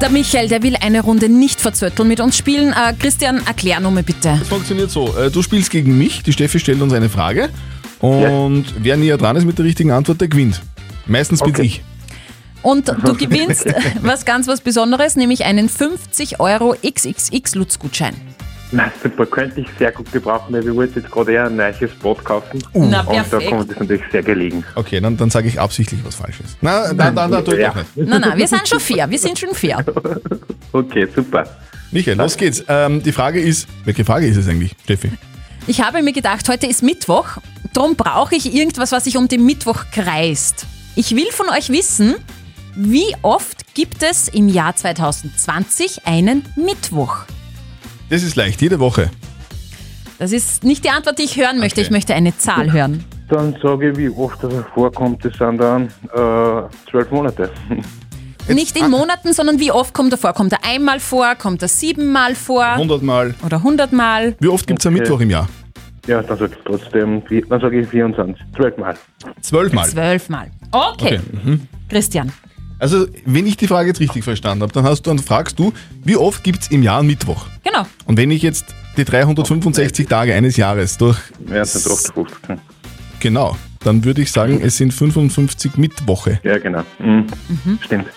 Der 0.00 0.10
Michael, 0.10 0.48
der 0.48 0.62
will 0.62 0.76
eine 0.80 1.00
Runde 1.02 1.28
nicht 1.28 1.60
verzötteln 1.60 2.08
mit 2.08 2.20
uns 2.20 2.36
spielen. 2.36 2.72
Äh, 2.72 2.94
Christian, 2.98 3.40
erklär 3.46 3.80
nur 3.80 3.90
mal 3.90 4.02
bitte. 4.02 4.36
Das 4.38 4.48
funktioniert 4.48 4.90
so. 4.90 5.14
äh, 5.16 5.30
Du 5.30 5.42
spielst 5.42 5.70
gegen 5.70 5.96
mich, 5.96 6.22
die 6.22 6.32
Steffi 6.32 6.58
stellt 6.58 6.80
uns 6.82 6.92
eine 6.92 7.08
Frage 7.08 7.48
und 8.00 8.64
wer 8.78 8.96
näher 8.96 9.16
dran 9.16 9.36
ist 9.36 9.44
mit 9.44 9.56
der 9.58 9.64
richtigen 9.64 9.90
Antwort, 9.90 10.20
der 10.20 10.28
gewinnt. 10.28 10.60
Meistens 11.06 11.40
bin's 11.42 11.58
ich. 11.58 11.82
Und 12.64 12.88
du 12.88 13.14
gewinnst 13.16 13.66
was 14.02 14.24
ganz 14.24 14.48
was 14.48 14.60
Besonderes, 14.60 15.14
nämlich 15.14 15.44
einen 15.44 15.68
50 15.68 16.40
Euro 16.40 16.74
XXX 16.84 17.54
Lutz-Gutschein. 17.54 18.14
Na 18.72 18.90
super, 19.00 19.26
könnte 19.26 19.60
ich 19.60 19.68
sehr 19.78 19.92
gut 19.92 20.10
gebrauchen, 20.10 20.52
weil 20.52 20.64
wir 20.64 20.74
wollten 20.74 20.98
jetzt 20.98 21.10
gerade 21.12 21.32
eher 21.32 21.44
ein 21.46 21.54
neues 21.54 21.76
Boot 22.02 22.24
kaufen. 22.24 22.60
Na, 22.72 22.80
und 22.80 22.90
da 22.90 23.02
perfekt. 23.22 23.50
kommt 23.50 23.70
es 23.70 23.78
natürlich 23.78 24.02
sehr 24.10 24.22
gelegen. 24.22 24.64
Okay, 24.74 25.00
dann, 25.00 25.16
dann 25.16 25.30
sage 25.30 25.46
ich 25.46 25.60
absichtlich 25.60 26.00
was 26.04 26.16
Falsches. 26.16 26.56
Na, 26.60 26.92
dann, 26.92 27.14
dann, 27.14 27.30
dann 27.30 27.44
tue 27.44 27.54
ich 27.54 27.60
Ja. 27.60 27.68
doch 27.68 27.76
nicht. 27.76 27.96
Nein, 28.08 28.20
nein, 28.20 28.36
wir 28.36 28.48
sind 28.48 28.66
schon 28.66 28.80
fair, 28.80 29.08
wir 29.08 29.18
sind 29.18 29.38
schon 29.38 29.54
fair. 29.54 29.84
Okay, 30.72 31.06
super. 31.14 31.44
Michael, 31.92 32.16
los 32.18 32.36
geht's. 32.36 32.64
Ähm, 32.66 33.00
die 33.00 33.12
Frage 33.12 33.40
ist, 33.40 33.68
welche 33.84 34.04
Frage 34.04 34.26
ist 34.26 34.36
es 34.36 34.48
eigentlich, 34.48 34.74
Steffi? 34.82 35.12
Ich 35.68 35.80
habe 35.80 36.02
mir 36.02 36.12
gedacht, 36.12 36.48
heute 36.48 36.66
ist 36.66 36.82
Mittwoch, 36.82 37.36
darum 37.72 37.94
brauche 37.94 38.34
ich 38.34 38.52
irgendwas, 38.52 38.90
was 38.90 39.04
sich 39.04 39.16
um 39.16 39.28
den 39.28 39.46
Mittwoch 39.46 39.84
kreist. 39.92 40.66
Ich 40.96 41.14
will 41.14 41.30
von 41.30 41.48
euch 41.50 41.70
wissen, 41.70 42.16
wie 42.76 43.14
oft 43.22 43.74
gibt 43.74 44.02
es 44.02 44.28
im 44.28 44.48
Jahr 44.48 44.74
2020 44.74 46.06
einen 46.06 46.44
Mittwoch? 46.56 47.18
Das 48.10 48.22
ist 48.22 48.36
leicht, 48.36 48.60
jede 48.62 48.80
Woche. 48.80 49.10
Das 50.18 50.32
ist 50.32 50.64
nicht 50.64 50.84
die 50.84 50.90
Antwort, 50.90 51.18
die 51.18 51.24
ich 51.24 51.36
hören 51.36 51.58
möchte. 51.58 51.80
Ich 51.80 51.90
möchte 51.90 52.14
eine 52.14 52.36
Zahl 52.36 52.72
hören. 52.72 53.04
Dann 53.28 53.56
sage 53.62 53.90
ich, 53.90 53.96
wie 53.96 54.08
oft 54.10 54.42
das 54.42 54.52
vorkommt, 54.74 55.24
das 55.24 55.32
sind 55.38 55.58
dann 55.58 55.86
äh, 55.86 56.90
zwölf 56.90 57.10
Monate. 57.10 57.50
Nicht 58.48 58.76
in 58.76 58.90
Monaten, 58.90 59.32
sondern 59.32 59.58
wie 59.58 59.70
oft 59.72 59.94
kommt 59.94 60.12
er 60.12 60.18
vor? 60.18 60.34
Kommt 60.34 60.52
er 60.52 60.64
einmal 60.64 61.00
vor? 61.00 61.34
Kommt 61.36 61.62
er 61.62 61.68
siebenmal 61.68 62.34
vor? 62.34 62.64
100 62.64 63.02
Mal. 63.02 63.34
Oder 63.44 63.62
hundertmal? 63.62 64.36
Wie 64.38 64.48
oft 64.48 64.66
gibt 64.66 64.80
es 64.80 64.86
einen 64.86 64.96
Mittwoch 64.96 65.20
im 65.20 65.30
Jahr? 65.30 65.48
Ja, 66.06 66.22
dann 66.22 66.38
sage 66.38 66.52
ich 66.52 66.64
trotzdem, 66.66 67.22
dann 67.48 67.60
sage 67.60 67.80
ich 67.80 67.88
24, 67.88 68.44
zwölf 68.54 68.76
Mal. 68.76 68.94
Zwölfmal. 69.40 69.88
Zwölfmal. 69.88 70.50
Okay. 70.70 71.18
Okay. 71.18 71.20
Mhm. 71.42 71.68
Christian. 71.88 72.30
Also, 72.84 73.06
wenn 73.24 73.46
ich 73.46 73.56
die 73.56 73.66
Frage 73.66 73.88
jetzt 73.88 74.00
richtig 74.00 74.24
verstanden 74.24 74.62
habe, 74.62 74.70
dann, 74.74 74.84
hast 74.84 75.06
du, 75.06 75.08
dann 75.10 75.18
fragst 75.18 75.58
du, 75.58 75.72
wie 76.04 76.16
oft 76.16 76.44
gibt 76.44 76.64
es 76.64 76.70
im 76.70 76.82
Jahr 76.82 76.98
einen 76.98 77.06
Mittwoch? 77.06 77.46
Genau. 77.64 77.86
Und 78.04 78.18
wenn 78.18 78.30
ich 78.30 78.42
jetzt 78.42 78.66
die 78.98 79.06
365 79.06 80.06
Tage 80.06 80.34
eines 80.34 80.58
Jahres 80.58 80.98
durch. 80.98 81.16
Ja, 81.48 81.60
das 81.60 81.72
sind 81.72 81.90
58. 81.90 82.58
Genau. 83.20 83.56
Dann 83.84 84.04
würde 84.04 84.20
ich 84.20 84.30
sagen, 84.30 84.60
es 84.62 84.76
sind 84.76 84.92
55 84.92 85.78
Mittwoche. 85.78 86.40
Ja, 86.42 86.58
genau. 86.58 86.82
Mhm. 86.98 87.26
Stimmt. 87.80 88.08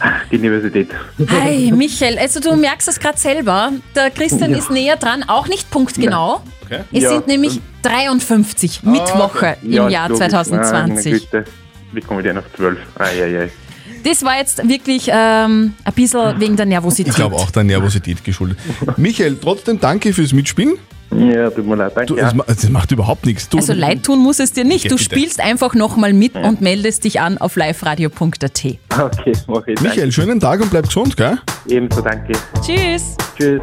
Ach, 0.00 0.12
Die 0.32 0.38
Universität. 0.38 0.88
Hi, 1.28 1.70
Michael. 1.70 2.16
Also 2.18 2.40
du 2.40 2.56
merkst 2.56 2.88
es 2.88 2.98
gerade 2.98 3.18
selber. 3.18 3.72
Der 3.94 4.10
Christian 4.10 4.52
Ja. 4.52 4.56
ist 4.56 4.70
näher 4.70 4.96
dran, 4.96 5.22
auch 5.28 5.48
nicht 5.48 5.70
punktgenau. 5.70 6.40
Okay. 6.64 6.80
Es 6.94 7.02
Ja, 7.02 7.10
sind 7.10 7.26
nämlich 7.26 7.60
53 7.82 8.84
Mittwoche 8.84 9.58
im 9.62 9.70
Ja, 9.72 9.88
Jahr 9.90 10.08
logisch. 10.08 10.20
Meine 10.20 10.30
2020. 10.46 11.12
Güte. 11.30 11.44
Wie 11.92 12.00
komme 12.00 12.20
ich 12.22 12.26
denn 12.26 12.38
auf 12.38 12.44
zwölf? 12.56 12.78
Eieiei. 12.98 13.50
Das 14.04 14.22
war 14.22 14.36
jetzt 14.38 14.66
wirklich 14.68 15.08
ähm, 15.10 15.74
ein 15.84 15.92
bisschen 15.94 16.38
wegen 16.40 16.56
der 16.56 16.66
Nervosität. 16.66 17.08
Ich 17.08 17.14
glaube 17.16 17.36
auch 17.36 17.50
der 17.50 17.64
Nervosität 17.64 18.22
geschuldet. 18.22 18.58
Michael, 18.96 19.36
trotzdem 19.40 19.80
danke 19.80 20.12
fürs 20.12 20.32
Mitspielen. 20.32 20.74
Ja, 21.16 21.48
tut 21.48 21.64
mir 21.66 21.76
leid, 21.76 21.92
danke. 21.94 22.06
Du, 22.12 22.16
das, 22.16 22.34
ma- 22.34 22.44
das 22.46 22.68
macht 22.70 22.90
überhaupt 22.90 23.24
nichts. 23.24 23.48
Du, 23.48 23.58
Also 23.58 23.72
leid 23.72 24.02
tun 24.02 24.18
muss 24.18 24.40
es 24.40 24.52
dir 24.52 24.64
nicht. 24.64 24.84
Ja, 24.84 24.88
Du 24.90 24.96
bitte. 24.96 25.04
spielst 25.04 25.40
einfach 25.40 25.74
nochmal 25.74 26.12
mit 26.12 26.34
und 26.34 26.60
meldest 26.60 27.04
dich 27.04 27.20
an 27.20 27.38
auf 27.38 27.54
liveradio.at. 27.54 28.64
Okay, 28.98 29.32
mach 29.46 29.66
ich. 29.68 29.80
Michael, 29.80 30.10
schönen 30.10 30.40
Tag 30.40 30.60
und 30.60 30.70
bleib 30.70 30.86
gesund, 30.86 31.16
gell? 31.16 31.38
Ebenso, 31.68 32.00
danke. 32.00 32.32
Tschüss. 32.66 33.16
Tschüss. 33.38 33.60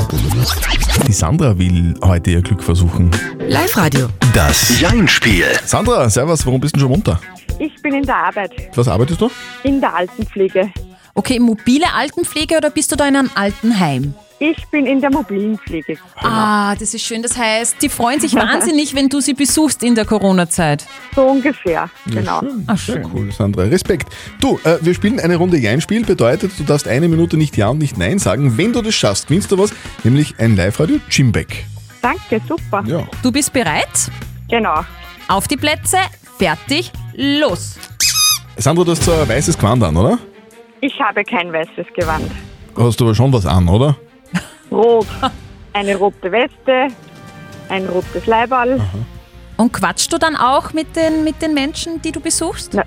Die 1.08 1.12
Sandra 1.14 1.58
will 1.58 1.94
heute 2.04 2.32
ihr 2.32 2.42
Glück 2.42 2.64
versuchen. 2.64 3.12
Live-Radio. 3.48 4.08
Das 4.34 4.80
Jein-Spiel. 4.80 5.46
Sandra, 5.66 6.10
servus, 6.10 6.46
warum 6.46 6.62
bist 6.62 6.76
du 6.76 6.80
schon 6.80 6.90
munter? 6.90 7.20
Ich 7.64 7.80
bin 7.84 7.94
in 7.94 8.04
der 8.04 8.16
Arbeit, 8.16 8.52
Was 8.76 8.88
arbeitest 8.88 9.22
du? 9.22 9.30
in 9.64 9.80
der 9.80 9.94
Altenpflege. 9.96 10.72
Okay, 11.14 11.40
mobile 11.40 11.86
Altenpflege 11.94 12.58
oder 12.58 12.72
bist 12.72 12.92
du 12.92 12.96
da 12.96 13.08
in 13.08 13.16
einem 13.16 13.30
Altenheim? 13.36 14.16
Ich 14.40 14.66
bin 14.72 14.88
in 14.88 15.00
der 15.00 15.12
mobilen 15.12 15.60
Pflege. 15.60 16.00
Ah, 16.16 16.74
das 16.76 16.96
ist 16.96 17.04
schön. 17.04 17.22
Das 17.22 17.38
heißt, 17.38 17.76
die 17.84 17.90
freuen 17.90 18.20
sich 18.20 18.34
wahnsinnig, 18.34 18.96
wenn 18.96 19.08
du 19.10 19.20
sie 19.22 19.36
besuchst 19.36 19.84
in 19.84 19.94
der 19.94 20.06
Corona-Zeit. 20.06 20.88
So 21.16 21.22
ungefähr, 21.28 21.88
genau. 22.08 22.42
Ah, 22.66 22.76
Sehr 22.76 23.06
cool, 23.14 23.32
Sandra. 23.32 23.62
Respekt. 23.66 24.12
Du, 24.40 24.60
äh, 24.64 24.80
wir 24.82 24.96
spielen 24.96 25.20
eine 25.20 25.36
Runde 25.36 25.58
Jein-Spiel. 25.60 26.04
Bedeutet, 26.04 26.54
du 26.58 26.64
darfst 26.64 26.88
eine 26.88 27.08
Minute 27.08 27.38
nicht 27.38 27.56
Ja 27.58 27.68
und 27.70 27.78
nicht 27.78 28.00
Nein 28.00 28.18
sagen. 28.18 28.58
Wenn 28.58 28.74
du 28.74 28.82
das 28.82 28.96
schaffst, 28.96 29.28
gewinnst 29.28 29.52
du 29.52 29.60
was, 29.60 29.72
nämlich 30.04 30.34
ein 30.40 30.56
Live-Radio 30.56 30.98
Gymback. 31.12 31.66
Danke, 32.02 32.42
super. 32.48 32.84
Ja. 32.88 33.08
Du 33.22 33.32
bist 33.32 33.54
bereit? 33.54 34.10
Genau. 34.50 34.84
Auf 35.28 35.48
die 35.48 35.58
Plätze, 35.58 35.98
fertig, 36.42 36.92
los. 37.14 37.76
Sandra, 38.58 38.84
du 38.84 38.92
hast 38.92 39.04
so 39.04 39.12
ein 39.12 39.30
weißes 39.30 39.56
Gewand 39.56 39.84
an, 39.84 39.96
oder? 39.96 40.18
Ich 40.82 41.00
habe 41.00 41.24
kein 41.24 41.54
weißes 41.54 41.86
Gewand. 41.94 42.32
Hast 42.76 43.00
du 43.00 43.06
aber 43.06 43.14
schon 43.14 43.32
was 43.32 43.46
an, 43.46 43.70
oder? 43.70 43.96
Rot. 44.72 45.06
Eine 45.74 45.96
rote 45.96 46.32
Weste, 46.32 46.88
ein 47.70 47.86
rotes 47.86 48.26
Leiberl. 48.26 48.82
Und 49.58 49.72
quatschst 49.72 50.12
du 50.12 50.18
dann 50.18 50.36
auch 50.36 50.74
mit 50.74 50.96
den, 50.96 51.24
mit 51.24 51.40
den 51.44 51.54
Menschen, 51.54 52.02
die 52.02 52.12
du 52.12 52.20
besuchst? 52.20 52.74
Na, 52.74 52.86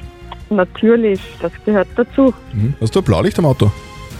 natürlich, 0.50 1.20
das 1.40 1.52
gehört 1.64 1.88
dazu. 1.94 2.34
Mhm. 2.52 2.74
Hast 2.80 2.96
du 2.96 3.00
ein 3.00 3.04
Blaulicht 3.04 3.38
am 3.38 3.46
Auto? 3.46 3.70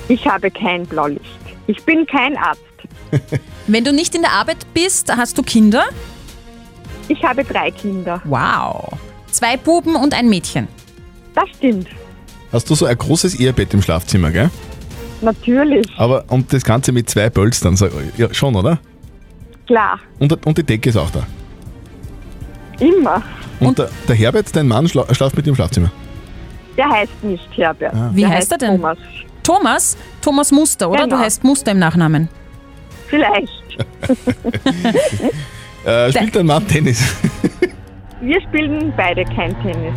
Ich 0.07 0.25
habe 0.29 0.49
kein 0.49 0.87
Blaulicht. 0.87 1.41
Ich 1.67 1.83
bin 1.83 2.07
kein 2.07 2.37
Arzt. 2.37 2.63
Wenn 3.67 3.83
du 3.83 3.93
nicht 3.93 4.15
in 4.15 4.23
der 4.23 4.31
Arbeit 4.31 4.65
bist, 4.73 5.13
hast 5.15 5.37
du 5.37 5.43
Kinder? 5.43 5.87
Ich 7.09 7.23
habe 7.25 7.43
drei 7.43 7.73
Kinder. 7.73 8.23
Wow. 8.25 8.97
Zwei 9.35 9.57
Buben 9.57 9.97
und 9.97 10.15
ein 10.15 10.29
Mädchen. 10.29 10.69
Das 11.35 11.49
stimmt. 11.57 11.89
Hast 12.53 12.71
du 12.71 12.77
so 12.77 12.87
ein 12.87 12.97
großes 12.97 13.35
Ehebett 13.35 13.75
im 13.75 13.83
Schlafzimmer, 13.83 14.31
gell? 14.31 14.49
Natürlich. 15.23 15.85
Aber 15.97 16.25
und 16.29 16.53
das 16.53 16.63
Ganze 16.63 16.93
mit 16.93 17.11
zwei 17.11 17.29
Pölstern, 17.31 17.75
sag- 17.75 17.91
ja, 18.17 18.33
schon, 18.33 18.55
oder? 18.55 18.79
Klar. 19.67 19.99
Und, 20.21 20.47
und 20.47 20.57
die 20.57 20.63
Decke 20.63 20.91
ist 20.91 20.97
auch 20.97 21.11
da. 21.11 21.27
Immer. 22.79 23.23
Und, 23.59 23.77
der, 23.77 23.89
der 24.07 24.15
Herbert, 24.15 24.55
dein 24.55 24.69
Mann, 24.69 24.87
schla 24.89 25.13
schlaft 25.13 25.35
mit 25.37 25.47
dir 25.47 25.51
im 25.51 25.57
Schlafzimmer. 25.57 25.91
Der 26.77 26.89
heißt 26.89 27.25
nicht 27.25 27.49
Herbert. 27.57 27.93
Ah. 27.93 28.11
Wie 28.15 28.21
Der 28.21 28.31
heißt 28.31 28.53
er 28.53 28.59
denn? 28.59 28.77
Thomas. 28.77 28.99
Thomas? 29.43 29.97
Thomas 30.21 30.53
Muster, 30.53 30.89
oder? 30.89 31.05
Genau. 31.05 31.17
Du 31.17 31.23
heißt 31.23 31.43
Muster 31.43 31.73
im 31.73 31.81
Nachnamen. 31.81 32.29
Vielleicht. 33.09 33.49
Äh, 35.85 36.11
spielt 36.13 36.35
dein 36.35 36.47
Mann 36.47 36.67
Tennis? 36.67 37.15
Wir 38.25 38.41
spielen 38.41 38.91
beide 38.97 39.23
kein 39.23 39.55
Tennis. 39.61 39.95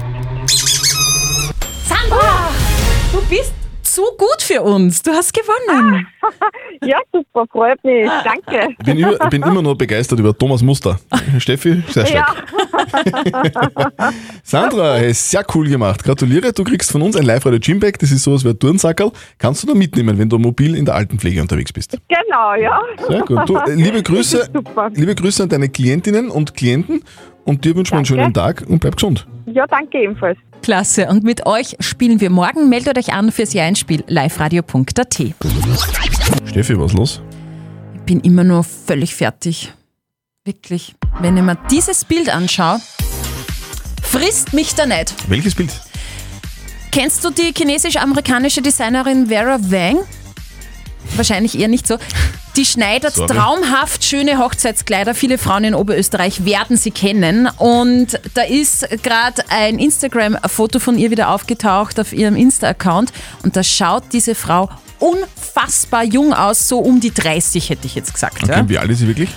Sandra! 1.86 2.50
Du 3.14 3.22
bist 3.30 3.54
zu 3.82 4.02
gut 4.18 4.42
für 4.42 4.62
uns. 4.64 5.02
Du 5.02 5.12
hast 5.12 5.34
gewonnen. 5.34 6.06
Ja, 6.86 7.00
super, 7.12 7.46
freut 7.52 7.84
mich. 7.84 8.08
Danke. 8.24 8.76
bin, 8.86 8.98
über, 9.00 9.18
bin 9.30 9.42
immer 9.42 9.64
nur 9.64 9.76
begeistert 9.76 10.20
über 10.20 10.38
Thomas 10.38 10.62
Muster. 10.62 11.00
Steffi, 11.40 11.82
sehr 11.90 12.06
stark. 12.06 12.46
Ja. 12.94 14.12
Sandra, 14.44 14.98
hey, 14.98 15.12
sehr 15.12 15.44
cool 15.56 15.68
gemacht. 15.68 16.04
Gratuliere, 16.04 16.54
du 16.54 16.64
kriegst 16.64 16.92
von 16.92 17.02
uns 17.02 17.16
ein 17.16 17.24
Live-Radio 17.24 17.60
Gymbag. 17.60 17.98
Das 17.98 18.12
ist 18.12 18.24
sowas 18.24 18.44
wie 18.46 18.50
ein 18.50 18.60
Turnsackerl. 18.60 19.12
Kannst 19.40 19.64
du 19.64 19.68
da 19.68 19.74
mitnehmen, 19.74 20.20
wenn 20.20 20.30
du 20.30 20.38
mobil 20.38 20.76
in 20.76 20.86
der 20.86 20.94
Altenpflege 20.94 21.42
unterwegs 21.42 21.74
bist. 21.74 21.98
Genau, 22.08 22.54
ja. 22.54 22.80
Sehr 23.08 23.22
gut. 23.22 23.50
Du, 23.50 23.58
äh, 23.58 23.74
liebe 23.74 24.04
Grüße, 24.04 24.50
liebe 24.94 25.16
Grüße 25.16 25.44
an 25.44 25.50
deine 25.50 25.70
Klientinnen 25.70 26.30
und 26.30 26.54
Klienten 26.54 27.02
und 27.48 27.64
dir 27.64 27.76
wünschen 27.76 27.94
wir 27.94 27.98
einen 27.98 28.06
Danke. 28.06 28.22
schönen 28.22 28.34
Tag 28.34 28.70
und 28.70 28.80
bleib 28.80 28.96
gesund. 28.96 29.26
Ja, 29.46 29.66
danke 29.68 30.00
ebenfalls. 30.00 30.38
Klasse. 30.62 31.08
Und 31.08 31.24
mit 31.24 31.46
euch 31.46 31.78
spielen 31.80 32.20
wir 32.20 32.30
morgen. 32.30 32.68
Meldet 32.68 32.98
euch 32.98 33.14
an 33.14 33.32
fürs 33.32 33.54
Jahr-Einspiel 33.54 34.04
liveradio.at. 34.08 35.24
Steffi, 36.46 36.80
was 36.80 36.94
los? 36.94 37.22
Ich 37.96 38.02
bin 38.02 38.20
immer 38.20 38.44
noch 38.44 38.66
völlig 38.66 39.16
fertig. 39.16 39.72
Wirklich. 40.44 40.96
Wenn 41.22 41.38
ich 41.38 41.44
mir 41.44 41.58
dieses 41.72 42.04
Bild 42.06 42.30
anschaue, 42.30 42.80
frisst 44.02 44.54
mich 44.54 44.76
da 44.76 44.86
nicht. 44.86 45.14
Welches 45.30 45.56
Bild? 45.56 45.72
Kennst 46.92 47.24
du 47.24 47.30
die 47.30 47.54
kinesisch-amerikanische 47.54 48.62
Designerin 48.62 49.28
Vera 49.28 49.58
Wang? 49.62 50.00
Wahrscheinlich 51.16 51.58
eher 51.58 51.68
nicht 51.68 51.88
so. 51.88 51.98
Die 52.58 52.66
schneidet 52.66 53.14
Sorry. 53.14 53.34
traumhaft 53.36 54.04
schöne 54.04 54.40
Hochzeitskleider. 54.40 55.14
Viele 55.14 55.38
Frauen 55.38 55.64
in 55.64 55.76
Oberösterreich 55.76 56.44
werden 56.44 56.76
sie 56.76 56.90
kennen. 56.92 57.48
Und 57.58 58.20
da 58.34 58.42
ist 58.42 58.88
gerade 59.04 59.44
ein 59.50 59.78
Instagram-Foto 59.78 60.80
von 60.80 60.98
ihr 60.98 61.12
wieder 61.12 61.30
aufgetaucht 61.30 62.00
auf 62.00 62.14
ihrem 62.14 62.36
Insta-Account. 62.36 63.14
Und 63.44 63.56
da 63.56 63.64
schaut 63.64 64.06
diese 64.12 64.34
Frau 64.34 64.70
unfassbar 65.00 66.04
jung 66.04 66.34
aus, 66.34 66.68
so 66.68 66.80
um 66.80 67.00
die 67.00 67.14
30 67.14 67.70
hätte 67.70 67.86
ich 67.86 67.94
jetzt 67.94 68.12
gesagt. 68.14 68.42
Okay, 68.44 68.52
Ja? 68.52 68.68
wie 68.70 68.80
alt 68.80 68.90
ist 68.90 69.00
sie 69.00 69.08
wirklich? 69.08 69.30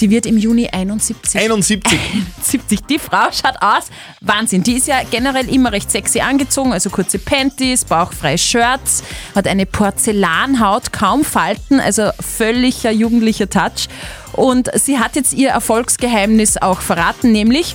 Die 0.00 0.10
wird 0.10 0.26
im 0.26 0.38
Juni 0.38 0.68
71. 0.68 1.40
71. 1.40 2.00
70. 2.42 2.80
Die 2.86 2.98
Frau 2.98 3.30
schaut 3.32 3.60
aus. 3.60 3.86
Wahnsinn. 4.20 4.62
Die 4.62 4.74
ist 4.74 4.86
ja 4.86 5.00
generell 5.10 5.48
immer 5.52 5.72
recht 5.72 5.90
sexy 5.90 6.20
angezogen, 6.20 6.72
also 6.72 6.88
kurze 6.90 7.18
Panties, 7.18 7.84
bauchfreie 7.84 8.38
Shirts, 8.38 9.02
hat 9.34 9.48
eine 9.48 9.66
Porzellanhaut, 9.66 10.92
kaum 10.92 11.24
Falten, 11.24 11.80
also 11.80 12.10
völliger 12.20 12.92
jugendlicher 12.92 13.50
Touch. 13.50 13.88
Und 14.32 14.70
sie 14.74 14.98
hat 14.98 15.16
jetzt 15.16 15.32
ihr 15.32 15.50
Erfolgsgeheimnis 15.50 16.58
auch 16.58 16.80
verraten, 16.80 17.32
nämlich 17.32 17.74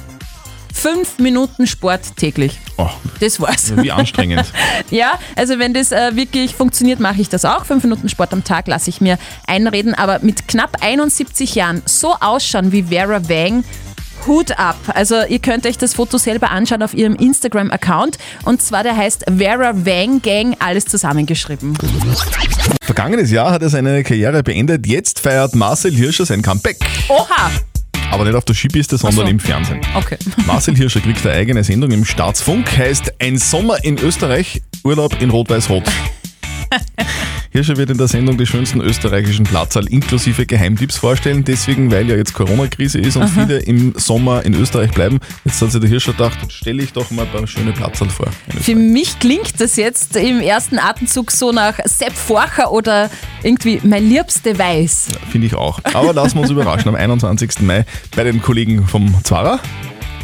fünf 0.73 1.19
Minuten 1.19 1.67
Sport 1.67 2.17
täglich. 2.17 2.59
Oh, 2.77 2.89
Das 3.19 3.39
war's. 3.39 3.71
wie 3.77 3.91
anstrengend. 3.91 4.45
Ja, 4.89 5.13
also 5.35 5.57
wenn 5.59 5.73
das 5.73 5.91
äh, 5.91 6.15
wirklich 6.15 6.55
funktioniert, 6.55 6.99
mache 6.99 7.21
ich 7.21 7.29
das 7.29 7.45
auch. 7.45 7.65
Fünf 7.65 7.83
Minuten 7.83 8.09
Sport 8.09 8.33
am 8.33 8.43
Tag 8.43 8.67
lasse 8.67 8.89
ich 8.89 8.99
mir 9.01 9.17
einreden. 9.47 9.93
Aber 9.93 10.19
mit 10.21 10.47
knapp 10.47 10.77
71 10.81 11.55
Jahren 11.55 11.81
so 11.85 12.15
ausschauen 12.19 12.71
wie 12.71 12.83
Vera 12.83 13.27
Wang, 13.29 13.63
Hut 14.27 14.57
ab. 14.57 14.77
Also 14.93 15.23
ihr 15.27 15.39
könnt 15.39 15.65
euch 15.65 15.77
das 15.77 15.93
Foto 15.95 16.17
selber 16.17 16.51
anschauen 16.51 16.81
auf 16.81 16.93
ihrem 16.93 17.15
Instagram-Account. 17.15 18.17
Und 18.45 18.61
zwar 18.61 18.83
der 18.83 18.95
heißt 18.95 19.25
Vera 19.37 19.73
Wang 19.85 20.21
Gang, 20.21 20.55
alles 20.59 20.85
zusammengeschrieben. 20.85 21.77
Vergangenes 22.83 23.31
Jahr 23.31 23.51
hat 23.51 23.61
er 23.61 23.69
seine 23.69 24.03
Karriere 24.03 24.43
beendet. 24.43 24.87
Jetzt 24.87 25.19
feiert 25.19 25.55
Marcel 25.55 25.93
Hirscher 25.93 26.25
sein 26.25 26.41
Comeback. 26.41 26.77
Oha! 27.09 27.51
Aber 28.13 28.25
nicht 28.25 28.35
auf 28.35 28.45
der 28.45 28.53
Skipiste, 28.53 28.95
sondern 28.95 29.25
so. 29.25 29.31
im 29.31 29.39
Fernsehen. 29.39 29.81
Okay. 29.95 30.17
Marcel 30.45 30.75
Hirscher 30.75 31.01
kriegt 31.01 31.25
eine 31.25 31.35
eigene 31.35 31.63
Sendung 31.63 31.89
im 31.89 32.05
Staatsfunk, 32.05 32.77
heißt 32.77 33.11
Ein 33.19 33.39
Sommer 33.39 33.83
in 33.83 33.97
Österreich, 33.97 34.61
Urlaub 34.83 35.19
in 35.19 35.31
Rot-Weiß-Rot. 35.31 35.83
Hirscher 37.53 37.77
wird 37.77 37.91
in 37.91 37.99
der 37.99 38.07
Sendung 38.07 38.35
die 38.35 38.47
schönsten 38.47 38.81
österreichischen 38.81 39.45
Platzal 39.45 39.85
inklusive 39.85 40.47
Geheimtipps 40.47 40.97
vorstellen. 40.97 41.43
Deswegen, 41.43 41.91
weil 41.91 42.09
ja 42.09 42.15
jetzt 42.15 42.33
Corona-Krise 42.33 42.97
ist 42.97 43.15
und 43.15 43.21
Aha. 43.21 43.45
viele 43.45 43.59
im 43.59 43.93
Sommer 43.95 44.43
in 44.43 44.55
Österreich 44.55 44.89
bleiben, 44.89 45.19
jetzt 45.45 45.61
hat 45.61 45.71
sich 45.71 45.79
der 45.79 45.87
Hirscher 45.87 46.13
gedacht, 46.13 46.35
stelle 46.51 46.81
ich 46.81 46.93
doch 46.93 47.11
mal 47.11 47.27
ein 47.27 47.31
paar 47.31 47.45
schöne 47.45 47.71
Platzal 47.71 48.09
vor. 48.09 48.25
Für 48.59 48.73
mich 48.73 49.19
klingt 49.19 49.61
das 49.61 49.75
jetzt 49.75 50.15
im 50.15 50.39
ersten 50.39 50.79
Atemzug 50.79 51.29
so 51.29 51.51
nach 51.51 51.77
Sepp 51.85 52.13
Forcher 52.13 52.71
oder 52.71 53.11
irgendwie 53.43 53.79
mein 53.83 54.09
Liebste 54.09 54.57
Weiß. 54.57 55.09
Finde 55.31 55.45
ich 55.45 55.53
auch. 55.53 55.79
Aber 55.93 56.11
lassen 56.11 56.37
wir 56.37 56.41
uns 56.41 56.49
überraschen 56.49 56.89
am 56.89 56.95
21. 56.95 57.61
Mai 57.61 57.85
bei 58.15 58.23
den 58.23 58.41
Kollegen 58.41 58.87
vom 58.87 59.15
Zwarer. 59.23 59.59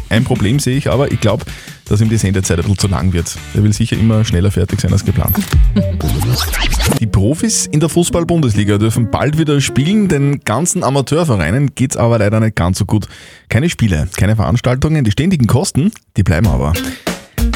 Ein 0.08 0.24
Problem 0.24 0.58
sehe 0.58 0.76
ich 0.76 0.90
aber, 0.90 1.12
ich 1.12 1.20
glaube, 1.20 1.44
dass 1.90 2.00
ihm 2.00 2.08
die 2.08 2.16
Sendezeit 2.16 2.58
ein 2.58 2.62
bisschen 2.62 2.78
zu 2.78 2.88
lang 2.88 3.12
wird. 3.12 3.36
Er 3.52 3.64
will 3.64 3.72
sicher 3.72 3.96
immer 3.96 4.24
schneller 4.24 4.50
fertig 4.50 4.80
sein 4.80 4.92
als 4.92 5.04
geplant. 5.04 5.36
Die 7.00 7.06
Profis 7.06 7.66
in 7.66 7.80
der 7.80 7.88
Fußball-Bundesliga 7.88 8.78
dürfen 8.78 9.10
bald 9.10 9.38
wieder 9.38 9.60
spielen. 9.60 10.08
Den 10.08 10.40
ganzen 10.40 10.84
Amateurvereinen 10.84 11.74
geht's 11.74 11.96
aber 11.96 12.18
leider 12.18 12.40
nicht 12.40 12.56
ganz 12.56 12.78
so 12.78 12.84
gut. 12.84 13.08
Keine 13.48 13.68
Spiele, 13.68 14.08
keine 14.16 14.36
Veranstaltungen, 14.36 15.04
die 15.04 15.10
ständigen 15.10 15.46
Kosten, 15.46 15.90
die 16.16 16.22
bleiben 16.22 16.46
aber. 16.46 16.72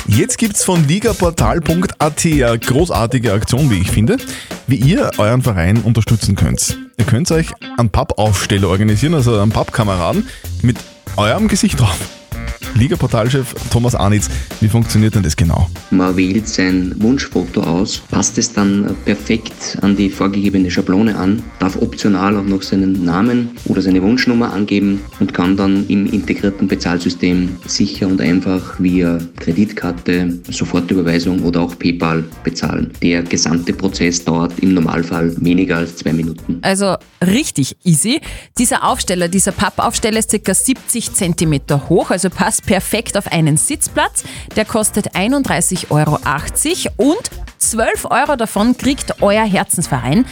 Jetzt 0.08 0.38
gibt's 0.38 0.64
von 0.64 0.86
ligaportal.at 0.86 2.24
eine 2.26 2.58
großartige 2.58 3.32
Aktion, 3.32 3.70
wie 3.70 3.78
ich 3.78 3.90
finde, 3.90 4.16
wie 4.66 4.76
ihr 4.76 5.10
euren 5.18 5.42
Verein 5.42 5.78
unterstützen 5.78 6.34
könnt. 6.34 6.78
Ihr 6.96 7.04
könnt 7.04 7.30
euch 7.30 7.48
einen 7.78 7.90
Pub-Aufsteller 7.90 8.68
organisieren, 8.68 9.14
also 9.14 9.38
einen 9.38 9.52
Pub-Kameraden 9.52 10.26
mit 10.62 10.76
eurem 11.16 11.48
Gesicht 11.48 11.78
drauf. 11.78 12.23
Ligaportalchef 12.74 13.54
Thomas 13.70 13.94
Arnitz, 13.94 14.28
wie 14.60 14.68
funktioniert 14.68 15.14
denn 15.14 15.22
das 15.22 15.36
genau? 15.36 15.70
Man 15.90 16.16
wählt 16.16 16.48
sein 16.48 16.92
Wunschfoto 16.98 17.60
aus, 17.60 17.98
passt 18.10 18.36
es 18.36 18.52
dann 18.52 18.96
perfekt 19.04 19.78
an 19.82 19.94
die 19.94 20.10
vorgegebene 20.10 20.68
Schablone 20.68 21.16
an, 21.16 21.40
darf 21.60 21.80
optional 21.80 22.36
auch 22.36 22.42
noch 22.42 22.62
seinen 22.62 23.04
Namen 23.04 23.50
oder 23.66 23.80
seine 23.80 24.02
Wunschnummer 24.02 24.52
angeben 24.52 25.00
und 25.20 25.32
kann 25.32 25.56
dann 25.56 25.86
im 25.86 26.06
integrierten 26.12 26.66
Bezahlsystem 26.66 27.56
sicher 27.64 28.08
und 28.08 28.20
einfach 28.20 28.80
via 28.80 29.18
Kreditkarte, 29.36 30.40
Sofortüberweisung 30.50 31.42
oder 31.42 31.60
auch 31.60 31.78
PayPal 31.78 32.24
bezahlen. 32.42 32.90
Der 33.00 33.22
gesamte 33.22 33.72
Prozess 33.72 34.24
dauert 34.24 34.58
im 34.58 34.74
Normalfall 34.74 35.32
weniger 35.40 35.76
als 35.76 35.96
zwei 35.96 36.12
Minuten. 36.12 36.58
Also 36.62 36.96
richtig 37.24 37.76
easy. 37.84 38.20
Dieser 38.58 38.82
Aufsteller, 38.82 39.28
dieser 39.28 39.52
Pappaufsteller 39.52 40.18
ist 40.18 40.34
ca. 40.44 40.54
70 40.54 41.12
cm 41.12 41.60
hoch, 41.88 42.10
also 42.10 42.30
passt 42.30 42.63
perfekt 42.66 43.16
auf 43.16 43.30
einen 43.32 43.56
Sitzplatz. 43.56 44.24
Der 44.56 44.64
kostet 44.64 45.14
31,80 45.14 45.90
Euro 45.90 46.18
und 46.96 47.30
12 47.58 48.06
Euro 48.10 48.36
davon 48.36 48.76
kriegt 48.76 49.22
euer 49.22 49.44
Herzensverein. 49.44 50.26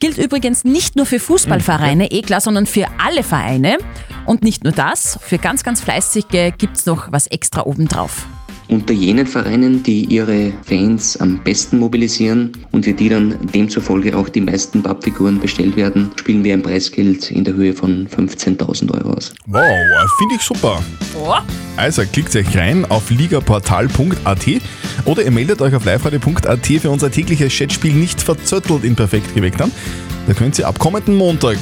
Gilt 0.00 0.18
übrigens 0.18 0.64
nicht 0.64 0.96
nur 0.96 1.06
für 1.06 1.20
Fußballvereine, 1.20 2.10
eh 2.10 2.22
klar, 2.22 2.40
sondern 2.40 2.66
für 2.66 2.86
alle 2.98 3.22
Vereine. 3.22 3.78
Und 4.26 4.42
nicht 4.42 4.64
nur 4.64 4.72
das, 4.72 5.18
für 5.22 5.38
ganz, 5.38 5.62
ganz 5.62 5.80
Fleißige 5.80 6.52
gibt 6.58 6.76
es 6.76 6.86
noch 6.86 7.12
was 7.12 7.26
extra 7.28 7.62
obendrauf. 7.66 8.26
Unter 8.68 8.94
jenen 8.94 9.26
Vereinen, 9.26 9.82
die 9.82 10.04
ihre 10.04 10.52
Fans 10.64 11.16
am 11.18 11.42
besten 11.42 11.78
mobilisieren 11.78 12.52
und 12.70 12.84
für 12.84 12.92
die 12.92 13.08
dann 13.08 13.36
demzufolge 13.52 14.16
auch 14.16 14.28
die 14.28 14.40
meisten 14.40 14.82
Pappfiguren 14.82 15.40
bestellt 15.40 15.76
werden, 15.76 16.10
spielen 16.16 16.42
wir 16.44 16.54
ein 16.54 16.62
Preisgeld 16.62 17.30
in 17.30 17.44
der 17.44 17.54
Höhe 17.54 17.74
von 17.74 18.08
15.000 18.08 18.92
Euro 18.94 19.14
aus. 19.14 19.34
Wow, 19.46 19.62
finde 20.18 20.36
ich 20.36 20.42
super. 20.42 20.82
Also 21.76 22.02
klickt 22.04 22.34
euch 22.36 22.56
rein 22.56 22.84
auf 22.86 23.10
ligaportal.at 23.10 24.46
oder 25.04 25.24
ihr 25.24 25.30
meldet 25.30 25.60
euch 25.60 25.74
auf 25.74 25.84
liveradio.at 25.84 26.66
für 26.66 26.90
unser 26.90 27.10
tägliches 27.10 27.52
Chatspiel 27.52 27.94
nicht 27.94 28.20
verzöttelt 28.20 28.84
in 28.84 28.94
Perfekt 28.94 29.34
geweckt 29.34 29.60
an. 29.60 29.70
Da 30.26 30.34
könnt 30.34 30.58
ihr 30.58 30.68
ab 30.68 30.78
kommenden 30.78 31.16
Montag 31.16 31.58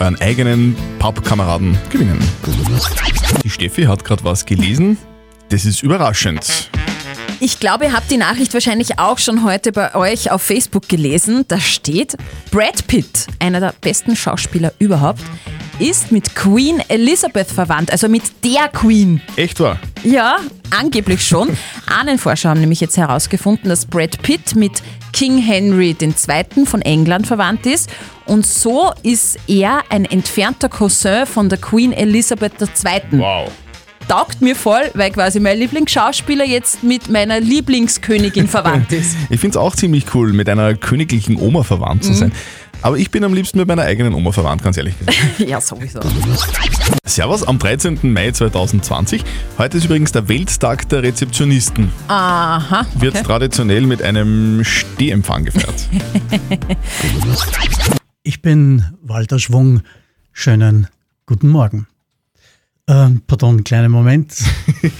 euren 0.00 0.20
eigenen 0.20 0.74
Pappkameraden 0.98 1.78
gewinnen. 1.90 2.18
Die 3.44 3.50
Steffi 3.50 3.84
hat 3.84 4.04
gerade 4.04 4.24
was 4.24 4.44
gelesen. 4.44 4.98
Das 5.52 5.66
ist 5.66 5.82
überraschend. 5.82 6.70
Ich 7.38 7.60
glaube, 7.60 7.84
ihr 7.84 7.92
habt 7.92 8.10
die 8.10 8.16
Nachricht 8.16 8.54
wahrscheinlich 8.54 8.98
auch 8.98 9.18
schon 9.18 9.44
heute 9.44 9.70
bei 9.70 9.94
euch 9.94 10.30
auf 10.30 10.40
Facebook 10.40 10.88
gelesen. 10.88 11.44
Da 11.46 11.60
steht, 11.60 12.16
Brad 12.50 12.86
Pitt, 12.86 13.26
einer 13.38 13.60
der 13.60 13.74
besten 13.78 14.16
Schauspieler 14.16 14.72
überhaupt, 14.78 15.20
ist 15.78 16.10
mit 16.10 16.34
Queen 16.34 16.80
Elizabeth 16.88 17.48
verwandt, 17.48 17.90
also 17.90 18.08
mit 18.08 18.22
der 18.42 18.68
Queen. 18.68 19.20
Echt 19.36 19.60
wahr? 19.60 19.78
Ja, 20.04 20.38
angeblich 20.70 21.22
schon. 21.22 21.54
Ahnenforscher 21.86 22.48
haben 22.48 22.60
nämlich 22.60 22.80
jetzt 22.80 22.96
herausgefunden, 22.96 23.68
dass 23.68 23.84
Brad 23.84 24.22
Pitt 24.22 24.56
mit 24.56 24.82
King 25.12 25.36
Henry 25.36 25.94
II. 26.00 26.64
von 26.64 26.80
England 26.80 27.26
verwandt 27.26 27.66
ist. 27.66 27.90
Und 28.24 28.46
so 28.46 28.90
ist 29.02 29.38
er 29.48 29.82
ein 29.90 30.06
entfernter 30.06 30.70
Cousin 30.70 31.26
von 31.26 31.50
der 31.50 31.58
Queen 31.58 31.92
Elizabeth 31.92 32.54
II. 32.58 33.20
Wow. 33.20 33.52
Taugt 34.08 34.42
mir 34.42 34.54
voll, 34.56 34.90
weil 34.94 35.10
quasi 35.10 35.40
mein 35.40 35.58
Lieblingsschauspieler 35.58 36.44
jetzt 36.44 36.82
mit 36.82 37.08
meiner 37.08 37.40
Lieblingskönigin 37.40 38.46
verwandt 38.48 38.92
ist. 38.92 39.16
Ich 39.30 39.40
finde 39.40 39.56
es 39.56 39.56
auch 39.56 39.74
ziemlich 39.74 40.14
cool, 40.14 40.32
mit 40.32 40.48
einer 40.48 40.74
königlichen 40.74 41.36
Oma 41.38 41.62
verwandt 41.62 42.04
zu 42.04 42.10
Mhm. 42.10 42.16
sein. 42.16 42.32
Aber 42.82 42.98
ich 42.98 43.10
bin 43.12 43.22
am 43.22 43.32
liebsten 43.32 43.58
mit 43.58 43.68
meiner 43.68 43.82
eigenen 43.82 44.12
Oma 44.12 44.32
verwandt, 44.32 44.64
ganz 44.64 44.76
ehrlich 44.76 44.98
gesagt. 44.98 45.16
ja, 45.38 45.60
sowieso. 45.60 46.00
Servus 47.04 47.44
am 47.44 47.58
13. 47.60 48.00
Mai 48.12 48.32
2020. 48.32 49.22
Heute 49.56 49.78
ist 49.78 49.84
übrigens 49.84 50.10
der 50.12 50.28
Welttag 50.28 50.88
der 50.88 51.02
Rezeptionisten. 51.04 51.92
Aha. 52.08 52.84
Wird 52.98 53.14
Okay. 53.14 53.24
traditionell 53.24 53.82
mit 53.82 54.02
einem 54.02 54.64
Stehempfang 54.64 55.44
gefeiert. 55.44 55.88
Ich 58.24 58.40
bin 58.40 58.84
Walter 59.02 59.38
Schwung. 59.40 59.80
Schönen 60.32 60.86
guten 61.26 61.48
Morgen. 61.48 61.88
Ähm, 62.92 63.22
pardon, 63.26 63.64
kleinen 63.64 63.90
Moment. 63.90 64.34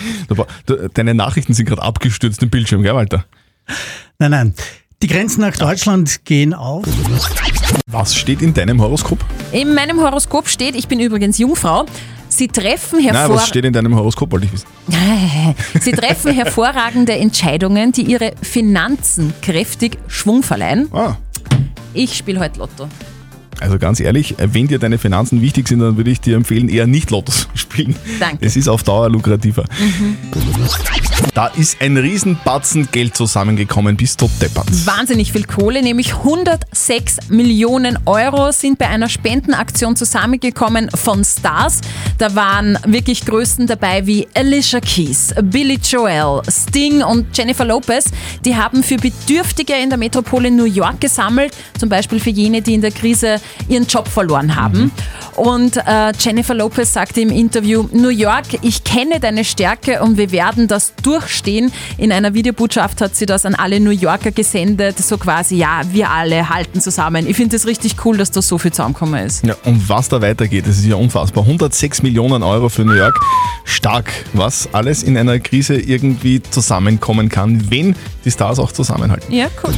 Deine 0.94 1.14
Nachrichten 1.14 1.52
sind 1.52 1.66
gerade 1.66 1.82
abgestürzt 1.82 2.42
im 2.42 2.48
Bildschirm, 2.48 2.82
gell, 2.82 2.94
Walter? 2.94 3.26
Nein, 4.18 4.30
nein. 4.30 4.54
Die 5.02 5.08
Grenzen 5.08 5.42
nach 5.42 5.54
Deutschland 5.54 6.24
gehen 6.24 6.54
auf. 6.54 6.86
Was 7.86 8.16
steht 8.16 8.40
in 8.40 8.54
deinem 8.54 8.80
Horoskop? 8.80 9.18
In 9.50 9.74
meinem 9.74 10.00
Horoskop 10.00 10.48
steht, 10.48 10.74
ich 10.74 10.88
bin 10.88 11.00
übrigens 11.00 11.36
Jungfrau, 11.38 11.84
Sie 12.28 12.48
treffen, 12.48 13.04
Nein, 13.04 13.14
hervor 13.14 13.36
was 13.36 13.48
steht 13.48 13.66
in 13.66 13.74
deinem 13.74 13.94
Horoskop, 13.94 14.32
wollte 14.32 14.46
ich 14.46 14.52
wissen. 14.52 14.66
Sie 15.80 15.92
treffen 15.92 16.32
hervorragende 16.32 17.12
Entscheidungen, 17.12 17.92
die 17.92 18.04
Ihre 18.04 18.32
Finanzen 18.40 19.34
kräftig 19.42 19.98
Schwung 20.06 20.42
verleihen. 20.42 20.88
Ah. 20.94 21.16
Ich 21.92 22.16
spiele 22.16 22.40
heute 22.40 22.60
Lotto. 22.60 22.88
Also 23.62 23.78
ganz 23.78 24.00
ehrlich, 24.00 24.34
wenn 24.38 24.66
dir 24.66 24.78
deine 24.78 24.98
Finanzen 24.98 25.40
wichtig 25.40 25.68
sind, 25.68 25.78
dann 25.78 25.96
würde 25.96 26.10
ich 26.10 26.20
dir 26.20 26.36
empfehlen, 26.36 26.68
eher 26.68 26.86
nicht 26.86 27.10
Lotto 27.10 27.32
zu 27.32 27.46
spielen. 27.54 27.94
Danke. 28.18 28.44
Es 28.44 28.56
ist 28.56 28.68
auf 28.68 28.82
Dauer 28.82 29.08
lukrativer. 29.08 29.64
Mhm. 29.78 30.16
Da 31.34 31.46
ist 31.46 31.80
ein 31.80 31.96
Riesenbatzen 31.96 32.88
Geld 32.90 33.16
zusammengekommen, 33.16 33.96
bis 33.96 34.16
tot 34.16 34.30
deppert. 34.40 34.66
Wahnsinnig 34.86 35.32
viel 35.32 35.44
Kohle, 35.44 35.82
nämlich 35.82 36.14
106 36.14 37.28
Millionen 37.28 37.98
Euro 38.06 38.50
sind 38.52 38.78
bei 38.78 38.88
einer 38.88 39.08
Spendenaktion 39.08 39.96
zusammengekommen 39.96 40.90
von 40.90 41.24
Stars. 41.24 41.80
Da 42.18 42.34
waren 42.34 42.78
wirklich 42.86 43.24
Größen 43.24 43.66
dabei 43.66 44.06
wie 44.06 44.26
Alicia 44.34 44.80
Keys, 44.80 45.34
Billy 45.42 45.78
Joel, 45.82 46.42
Sting 46.48 47.02
und 47.02 47.36
Jennifer 47.36 47.64
Lopez. 47.64 48.06
Die 48.44 48.56
haben 48.56 48.82
für 48.82 48.96
Bedürftige 48.96 49.74
in 49.74 49.88
der 49.88 49.98
Metropole 49.98 50.50
New 50.50 50.64
York 50.64 51.00
gesammelt, 51.00 51.56
zum 51.78 51.88
Beispiel 51.88 52.20
für 52.20 52.30
jene, 52.30 52.60
die 52.60 52.74
in 52.74 52.80
der 52.80 52.90
Krise 52.90 53.40
ihren 53.68 53.86
Job 53.86 54.08
verloren 54.08 54.56
haben. 54.56 54.90
Und 55.36 55.76
äh, 55.76 56.12
Jennifer 56.18 56.54
Lopez 56.54 56.92
sagte 56.92 57.20
im 57.20 57.30
Interview, 57.30 57.88
New 57.92 58.10
York, 58.10 58.46
ich 58.62 58.84
kenne 58.84 59.18
deine 59.18 59.44
Stärke 59.44 60.02
und 60.02 60.16
wir 60.16 60.30
werden 60.30 60.68
das 60.68 60.94
durchstehen. 61.02 61.72
In 61.96 62.12
einer 62.12 62.34
Videobotschaft 62.34 63.00
hat 63.00 63.16
sie 63.16 63.26
das 63.26 63.46
an 63.46 63.54
alle 63.54 63.80
New 63.80 63.90
Yorker 63.90 64.30
gesendet, 64.30 64.98
so 64.98 65.16
quasi, 65.16 65.56
ja, 65.56 65.80
wir 65.90 66.10
alle 66.10 66.48
halten 66.50 66.80
zusammen. 66.80 67.26
Ich 67.26 67.36
finde 67.36 67.56
es 67.56 67.66
richtig 67.66 67.96
cool, 68.04 68.16
dass 68.18 68.30
da 68.30 68.42
so 68.42 68.58
viel 68.58 68.72
zusammengekommen 68.72 69.26
ist. 69.26 69.44
Ja, 69.44 69.56
und 69.64 69.88
was 69.88 70.08
da 70.08 70.20
weitergeht, 70.20 70.66
das 70.66 70.78
ist 70.78 70.86
ja 70.86 70.96
unfassbar. 70.96 71.44
106 71.44 72.02
Millionen 72.02 72.42
Euro 72.42 72.68
für 72.68 72.84
New 72.84 72.94
York. 72.94 73.18
Stark, 73.64 74.12
was 74.32 74.68
alles 74.72 75.02
in 75.02 75.16
einer 75.16 75.38
Krise 75.38 75.76
irgendwie 75.76 76.42
zusammenkommen 76.42 77.28
kann, 77.28 77.70
wenn 77.70 77.96
die 78.24 78.30
Stars 78.30 78.58
auch 78.58 78.72
zusammenhalten. 78.72 79.32
Ja, 79.32 79.46
cool. 79.64 79.72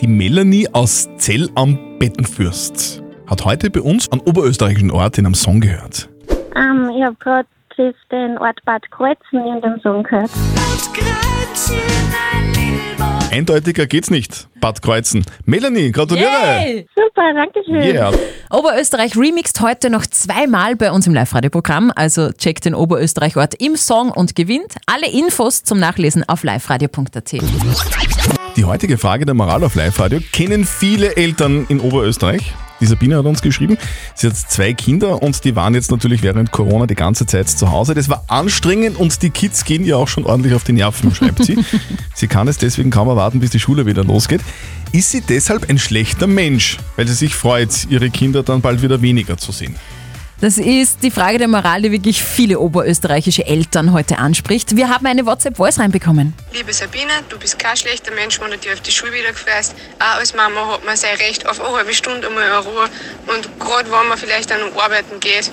Die 0.00 0.06
Melanie 0.06 0.68
aus 0.72 1.08
Zell 1.18 1.48
am 1.54 1.87
Bettenfürst 1.98 3.02
hat 3.26 3.44
heute 3.44 3.70
bei 3.70 3.80
uns 3.80 4.10
einen 4.10 4.22
oberösterreichischen 4.22 4.90
Ort 4.90 5.18
in 5.18 5.26
einem 5.26 5.34
Song 5.34 5.60
gehört. 5.60 6.08
Ähm, 6.56 6.90
ich 6.96 7.02
habe 7.02 7.16
gerade 7.18 7.48
den 8.10 8.38
Ort 8.38 8.58
Bad 8.64 8.90
Kreuzen 8.90 9.46
in 9.46 9.60
dem 9.60 9.80
Song 9.82 10.02
gehört. 10.02 10.30
Eindeutiger 13.30 13.86
geht's 13.86 14.10
nicht. 14.10 14.48
Bad 14.60 14.82
Kreuzen. 14.82 15.24
Melanie, 15.44 15.92
gratuliere! 15.92 16.26
Yay! 16.26 16.86
Super, 16.96 17.34
danke 17.34 17.60
schön. 17.64 17.82
Yeah. 17.82 18.12
Oberösterreich 18.50 19.16
remixt 19.16 19.60
heute 19.60 19.90
noch 19.90 20.06
zweimal 20.06 20.76
bei 20.76 20.90
uns 20.90 21.06
im 21.06 21.14
Live-Radio-Programm. 21.14 21.92
Also 21.94 22.32
checkt 22.32 22.64
den 22.64 22.74
Oberösterreich-Ort 22.74 23.60
im 23.60 23.76
Song 23.76 24.10
und 24.10 24.34
gewinnt. 24.34 24.76
Alle 24.86 25.10
Infos 25.10 25.62
zum 25.62 25.78
Nachlesen 25.78 26.24
auf 26.26 26.42
liveradio.at. 26.42 28.37
Die 28.56 28.64
heutige 28.64 28.98
Frage 28.98 29.24
der 29.24 29.34
Moral 29.34 29.62
auf 29.62 29.74
Live-Radio 29.74 30.20
kennen 30.32 30.64
viele 30.64 31.16
Eltern 31.16 31.66
in 31.68 31.80
Oberösterreich. 31.80 32.54
Die 32.80 32.86
Sabine 32.86 33.16
hat 33.16 33.24
uns 33.24 33.42
geschrieben, 33.42 33.76
sie 34.14 34.28
hat 34.28 34.36
zwei 34.36 34.72
Kinder 34.72 35.20
und 35.22 35.44
die 35.44 35.56
waren 35.56 35.74
jetzt 35.74 35.90
natürlich 35.90 36.22
während 36.22 36.52
Corona 36.52 36.86
die 36.86 36.94
ganze 36.94 37.26
Zeit 37.26 37.48
zu 37.48 37.70
Hause. 37.70 37.94
Das 37.94 38.08
war 38.08 38.24
anstrengend 38.28 38.96
und 38.96 39.20
die 39.22 39.30
Kids 39.30 39.64
gehen 39.64 39.84
ja 39.84 39.96
auch 39.96 40.08
schon 40.08 40.24
ordentlich 40.24 40.54
auf 40.54 40.64
die 40.64 40.72
Nerven, 40.72 41.14
schreibt 41.14 41.44
sie. 41.44 41.58
sie 42.14 42.28
kann 42.28 42.46
es 42.46 42.58
deswegen 42.58 42.90
kaum 42.90 43.08
erwarten, 43.08 43.40
bis 43.40 43.50
die 43.50 43.60
Schule 43.60 43.86
wieder 43.86 44.04
losgeht. 44.04 44.40
Ist 44.92 45.10
sie 45.10 45.20
deshalb 45.20 45.68
ein 45.68 45.78
schlechter 45.78 46.26
Mensch, 46.26 46.78
weil 46.96 47.06
sie 47.08 47.14
sich 47.14 47.34
freut, 47.34 47.86
ihre 47.90 48.10
Kinder 48.10 48.42
dann 48.42 48.60
bald 48.60 48.82
wieder 48.82 49.02
weniger 49.02 49.36
zu 49.36 49.52
sehen? 49.52 49.74
Das 50.40 50.56
ist 50.56 51.02
die 51.02 51.10
Frage 51.10 51.38
der 51.38 51.48
Moral, 51.48 51.82
die 51.82 51.90
wirklich 51.90 52.22
viele 52.22 52.60
oberösterreichische 52.60 53.44
Eltern 53.44 53.92
heute 53.92 54.18
anspricht. 54.18 54.76
Wir 54.76 54.88
haben 54.88 55.04
eine 55.06 55.26
WhatsApp-Voice 55.26 55.80
reinbekommen. 55.80 56.32
Liebe 56.52 56.72
Sabine, 56.72 57.10
du 57.28 57.36
bist 57.40 57.58
kein 57.58 57.76
schlechter 57.76 58.14
Mensch, 58.14 58.40
wenn 58.40 58.52
du 58.52 58.56
dich 58.56 58.72
auf 58.72 58.80
die 58.80 58.92
Schule 58.92 59.12
wieder 59.14 59.32
gefährst. 59.32 59.74
Auch 59.98 60.18
als 60.18 60.34
Mama 60.34 60.74
hat 60.74 60.84
man 60.84 60.96
sein 60.96 61.16
Recht 61.16 61.44
auf 61.48 61.60
eine 61.60 61.76
halbe 61.76 61.92
Stunde 61.92 62.28
einmal 62.28 62.46
in 62.46 62.52
Ruhe. 62.52 62.88
Und 63.26 63.58
gerade 63.58 63.90
wenn 63.90 64.08
man 64.08 64.16
vielleicht 64.16 64.48
dann 64.52 64.60
arbeiten 64.76 65.18
geht, 65.18 65.50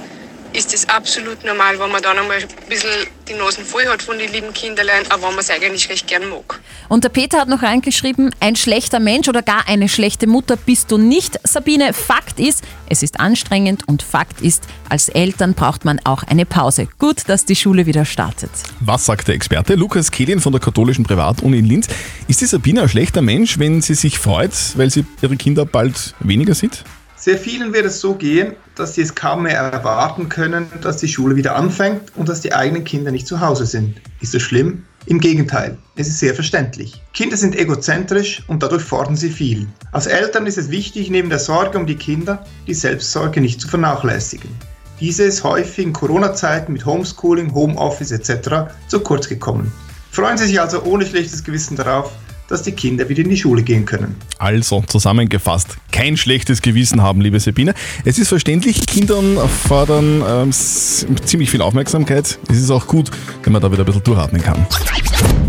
ist 0.55 0.73
es 0.73 0.87
absolut 0.87 1.43
normal, 1.43 1.77
wenn 1.79 1.91
man 1.91 2.01
dann 2.01 2.17
einmal 2.17 2.37
ein 2.37 2.47
bisschen 2.69 2.89
die 3.27 3.33
Nasen 3.33 3.65
voll 3.65 3.85
hat 3.87 4.01
von 4.01 4.17
den 4.17 4.31
lieben 4.31 4.53
Kinderlein, 4.53 5.03
aber 5.09 5.23
wenn 5.23 5.31
man 5.31 5.39
es 5.39 5.49
eigentlich 5.49 5.89
recht 5.89 6.07
gern 6.07 6.29
mag. 6.29 6.59
Und 6.87 7.03
der 7.03 7.09
Peter 7.09 7.39
hat 7.39 7.49
noch 7.49 7.61
reingeschrieben, 7.61 8.33
ein 8.39 8.55
schlechter 8.55 8.99
Mensch 8.99 9.27
oder 9.27 9.41
gar 9.41 9.67
eine 9.67 9.89
schlechte 9.89 10.27
Mutter 10.27 10.55
bist 10.55 10.91
du 10.91 10.97
nicht. 10.97 11.39
Sabine, 11.43 11.93
Fakt 11.93 12.39
ist, 12.39 12.63
es 12.87 13.03
ist 13.03 13.19
anstrengend 13.19 13.87
und 13.87 14.03
Fakt 14.03 14.41
ist, 14.41 14.63
als 14.87 15.09
Eltern 15.09 15.55
braucht 15.55 15.83
man 15.83 15.99
auch 16.03 16.23
eine 16.23 16.45
Pause. 16.45 16.87
Gut, 16.99 17.23
dass 17.27 17.45
die 17.45 17.55
Schule 17.55 17.85
wieder 17.85 18.05
startet. 18.05 18.51
Was 18.79 19.05
sagt 19.05 19.27
der 19.27 19.35
Experte? 19.35 19.75
Lukas 19.75 20.11
Kehlin 20.11 20.39
von 20.39 20.53
der 20.53 20.61
katholischen 20.61 21.03
Privatuni 21.03 21.59
in 21.59 21.65
Linz. 21.65 21.87
Ist 22.27 22.41
die 22.41 22.45
Sabine 22.45 22.83
ein 22.83 22.89
schlechter 22.89 23.21
Mensch, 23.21 23.59
wenn 23.59 23.81
sie 23.81 23.95
sich 23.95 24.19
freut, 24.19 24.53
weil 24.75 24.89
sie 24.89 25.05
ihre 25.21 25.35
Kinder 25.35 25.65
bald 25.65 26.13
weniger 26.19 26.53
sieht? 26.53 26.83
Sehr 27.25 27.39
vielen 27.39 27.73
wird 27.73 27.87
es 27.87 28.01
so 28.01 28.13
gehen, 28.13 28.53
dass 28.75 28.93
sie 28.93 29.01
es 29.01 29.15
kaum 29.15 29.41
mehr 29.41 29.57
erwarten 29.57 30.29
können, 30.29 30.67
dass 30.81 30.97
die 30.97 31.07
Schule 31.07 31.35
wieder 31.35 31.55
anfängt 31.55 32.15
und 32.15 32.29
dass 32.29 32.41
die 32.41 32.53
eigenen 32.53 32.83
Kinder 32.83 33.09
nicht 33.09 33.25
zu 33.25 33.39
Hause 33.39 33.65
sind. 33.65 33.99
Ist 34.21 34.35
das 34.35 34.43
schlimm? 34.43 34.83
Im 35.07 35.19
Gegenteil, 35.19 35.75
es 35.95 36.07
ist 36.07 36.19
sehr 36.19 36.35
verständlich. 36.35 37.01
Kinder 37.13 37.35
sind 37.35 37.55
egozentrisch 37.55 38.43
und 38.47 38.61
dadurch 38.61 38.83
fordern 38.83 39.15
sie 39.15 39.31
viel. 39.31 39.67
Als 39.91 40.05
Eltern 40.05 40.45
ist 40.45 40.59
es 40.59 40.69
wichtig, 40.69 41.09
neben 41.09 41.29
der 41.29 41.39
Sorge 41.39 41.79
um 41.79 41.87
die 41.87 41.95
Kinder 41.95 42.45
die 42.67 42.75
Selbstsorge 42.75 43.41
nicht 43.41 43.59
zu 43.59 43.69
vernachlässigen. 43.69 44.51
Diese 44.99 45.23
ist 45.23 45.43
häufig 45.43 45.83
in 45.83 45.93
Corona-Zeiten 45.93 46.73
mit 46.73 46.85
Homeschooling, 46.85 47.55
Homeoffice 47.55 48.11
etc. 48.11 48.71
zu 48.87 48.99
kurz 48.99 49.27
gekommen. 49.27 49.71
Freuen 50.11 50.37
Sie 50.37 50.45
sich 50.45 50.61
also 50.61 50.83
ohne 50.83 51.07
schlechtes 51.07 51.43
Gewissen 51.43 51.75
darauf, 51.75 52.11
dass 52.47 52.63
die 52.63 52.71
Kinder 52.71 53.07
wieder 53.09 53.23
in 53.23 53.29
die 53.29 53.37
Schule 53.37 53.63
gehen 53.63 53.85
können. 53.85 54.15
Also 54.37 54.83
zusammengefasst, 54.87 55.77
kein 55.91 56.17
schlechtes 56.17 56.61
Gewissen 56.61 57.01
haben, 57.01 57.21
liebe 57.21 57.39
Sabine. 57.39 57.73
Es 58.03 58.17
ist 58.17 58.29
verständlich, 58.29 58.85
Kindern 58.85 59.37
fordern 59.67 60.23
ähm, 60.27 60.51
ziemlich 60.51 61.49
viel 61.49 61.61
Aufmerksamkeit. 61.61 62.37
Es 62.49 62.57
ist 62.57 62.71
auch 62.71 62.87
gut, 62.87 63.11
wenn 63.43 63.53
man 63.53 63.61
da 63.61 63.71
wieder 63.71 63.83
ein 63.83 63.85
bisschen 63.85 64.03
durchatmen 64.03 64.41
kann. 64.41 64.65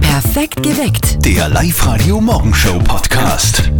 Perfekt 0.01 0.63
geweckt. 0.63 1.25
Der 1.25 1.49
Live-Radio 1.49 2.21
Morgenshow 2.21 2.79
Podcast. 2.79 3.71